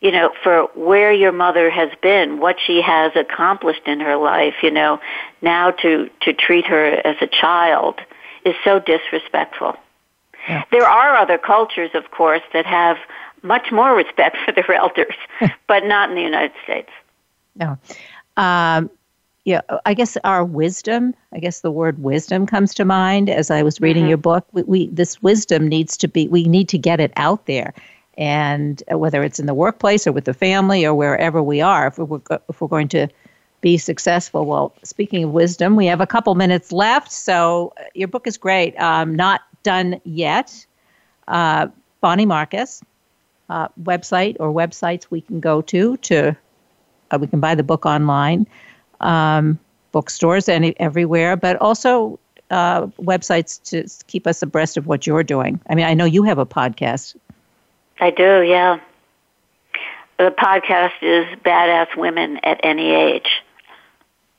You 0.00 0.10
know, 0.10 0.32
for 0.42 0.64
where 0.74 1.12
your 1.12 1.32
mother 1.32 1.70
has 1.70 1.90
been, 2.02 2.38
what 2.38 2.56
she 2.66 2.82
has 2.82 3.12
accomplished 3.16 3.86
in 3.86 4.00
her 4.00 4.16
life, 4.16 4.54
you 4.62 4.70
know, 4.70 5.00
now 5.40 5.70
to, 5.70 6.10
to 6.22 6.32
treat 6.34 6.66
her 6.66 6.84
as 6.84 7.16
a 7.22 7.26
child 7.26 8.00
is 8.44 8.54
so 8.64 8.80
disrespectful. 8.80 9.76
Yeah. 10.48 10.64
There 10.70 10.86
are 10.86 11.16
other 11.16 11.38
cultures, 11.38 11.90
of 11.94 12.10
course, 12.10 12.42
that 12.52 12.66
have 12.66 12.98
much 13.42 13.70
more 13.72 13.94
respect 13.94 14.36
for 14.44 14.52
their 14.52 14.72
elders, 14.72 15.14
but 15.66 15.84
not 15.84 16.10
in 16.10 16.16
the 16.16 16.22
United 16.22 16.52
States. 16.62 16.90
No. 17.56 17.78
Um, 18.36 18.90
yeah, 19.44 19.60
I 19.84 19.92
guess 19.92 20.16
our 20.24 20.42
wisdom, 20.42 21.14
I 21.32 21.38
guess 21.38 21.60
the 21.60 21.70
word 21.70 22.02
wisdom 22.02 22.46
comes 22.46 22.72
to 22.74 22.84
mind 22.84 23.28
as 23.28 23.50
I 23.50 23.62
was 23.62 23.78
reading 23.80 24.04
mm-hmm. 24.04 24.08
your 24.08 24.18
book. 24.18 24.46
We, 24.52 24.62
we, 24.62 24.86
this 24.88 25.22
wisdom 25.22 25.68
needs 25.68 25.98
to 25.98 26.08
be, 26.08 26.28
we 26.28 26.44
need 26.44 26.68
to 26.70 26.78
get 26.78 26.98
it 26.98 27.12
out 27.16 27.44
there. 27.44 27.74
And 28.16 28.82
whether 28.90 29.22
it's 29.22 29.38
in 29.38 29.46
the 29.46 29.54
workplace 29.54 30.06
or 30.06 30.12
with 30.12 30.24
the 30.24 30.32
family 30.32 30.86
or 30.86 30.94
wherever 30.94 31.42
we 31.42 31.60
are, 31.60 31.88
if 31.88 31.98
we're, 31.98 32.20
if 32.48 32.60
we're 32.60 32.68
going 32.68 32.88
to 32.88 33.08
be 33.60 33.76
successful. 33.76 34.46
Well, 34.46 34.74
speaking 34.82 35.24
of 35.24 35.30
wisdom, 35.30 35.76
we 35.76 35.86
have 35.86 36.00
a 36.00 36.06
couple 36.06 36.34
minutes 36.34 36.70
left. 36.70 37.10
So 37.10 37.72
uh, 37.76 37.84
your 37.94 38.08
book 38.08 38.26
is 38.26 38.38
great. 38.38 38.78
Um, 38.80 39.14
not 39.14 39.42
done 39.64 40.00
yet. 40.04 40.64
Uh, 41.26 41.66
Bonnie 42.00 42.26
Marcus 42.26 42.82
uh, 43.48 43.68
website 43.82 44.36
or 44.40 44.52
websites 44.52 45.06
we 45.10 45.20
can 45.20 45.40
go 45.40 45.60
to 45.62 45.96
to 45.98 46.36
uh, 47.10 47.18
we 47.18 47.26
can 47.26 47.40
buy 47.40 47.54
the 47.54 47.62
book 47.62 47.84
online 47.86 48.46
um, 49.00 49.58
bookstores 49.92 50.48
and 50.48 50.74
everywhere, 50.78 51.36
but 51.36 51.56
also 51.56 52.18
uh, 52.50 52.86
websites 53.00 53.62
to 53.70 53.86
keep 54.06 54.26
us 54.26 54.42
abreast 54.42 54.76
of 54.76 54.86
what 54.86 55.06
you're 55.06 55.22
doing. 55.22 55.60
I 55.68 55.74
mean, 55.74 55.84
I 55.84 55.94
know 55.94 56.04
you 56.04 56.22
have 56.24 56.38
a 56.38 56.46
podcast. 56.46 57.14
I 58.00 58.10
do, 58.10 58.42
yeah. 58.42 58.80
The 60.18 60.34
podcast 60.36 60.92
is 61.02 61.26
Badass 61.44 61.96
Women 61.96 62.38
at 62.42 62.60
Any 62.62 62.92
Age. 62.92 63.42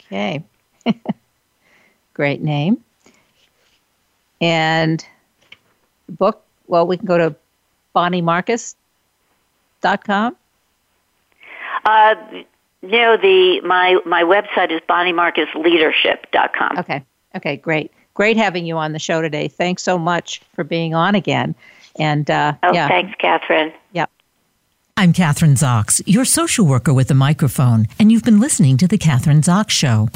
Okay. 0.02 0.44
Great 2.14 2.42
name. 2.42 2.84
And 4.42 5.06
book, 6.10 6.44
well, 6.68 6.88
we 6.88 6.98
can 6.98 7.06
go 7.06 7.18
to 7.18 7.36
bonniemarcus.com. 7.96 10.36
Uh, 11.86 12.16
no, 12.82 13.18
the 13.18 13.62
my 13.62 14.00
my 14.06 14.24
website 14.24 14.72
is 14.72 14.82
bonniemarcusleadership.com. 14.90 16.78
Okay. 16.80 17.04
Okay, 17.36 17.58
great. 17.58 17.92
Great 18.14 18.38
having 18.38 18.66
you 18.66 18.78
on 18.78 18.94
the 18.94 19.00
show 19.00 19.22
today. 19.22 19.48
Thanks 19.48 19.84
so 19.84 19.98
much 19.98 20.42
for 20.54 20.64
being 20.64 20.96
on 20.96 21.16
again. 21.16 21.54
And 21.98 22.30
uh, 22.30 22.54
oh, 22.64 22.74
yeah. 22.74 22.88
thanks, 22.88 23.14
Kathryn. 23.22 23.74
Yep. 23.92 24.10
I'm 24.98 25.12
Kathryn 25.12 25.58
Zox, 25.58 26.02
your 26.06 26.24
social 26.24 26.66
worker 26.66 26.94
with 26.94 27.12
a 27.12 27.14
microphone, 27.14 27.88
and 28.00 28.12
you've 28.12 28.24
been 28.24 28.40
listening 28.40 28.78
to 28.78 28.88
The 28.88 28.98
Kathryn 28.98 29.42
Zox 29.42 29.72
Show. 29.72 30.08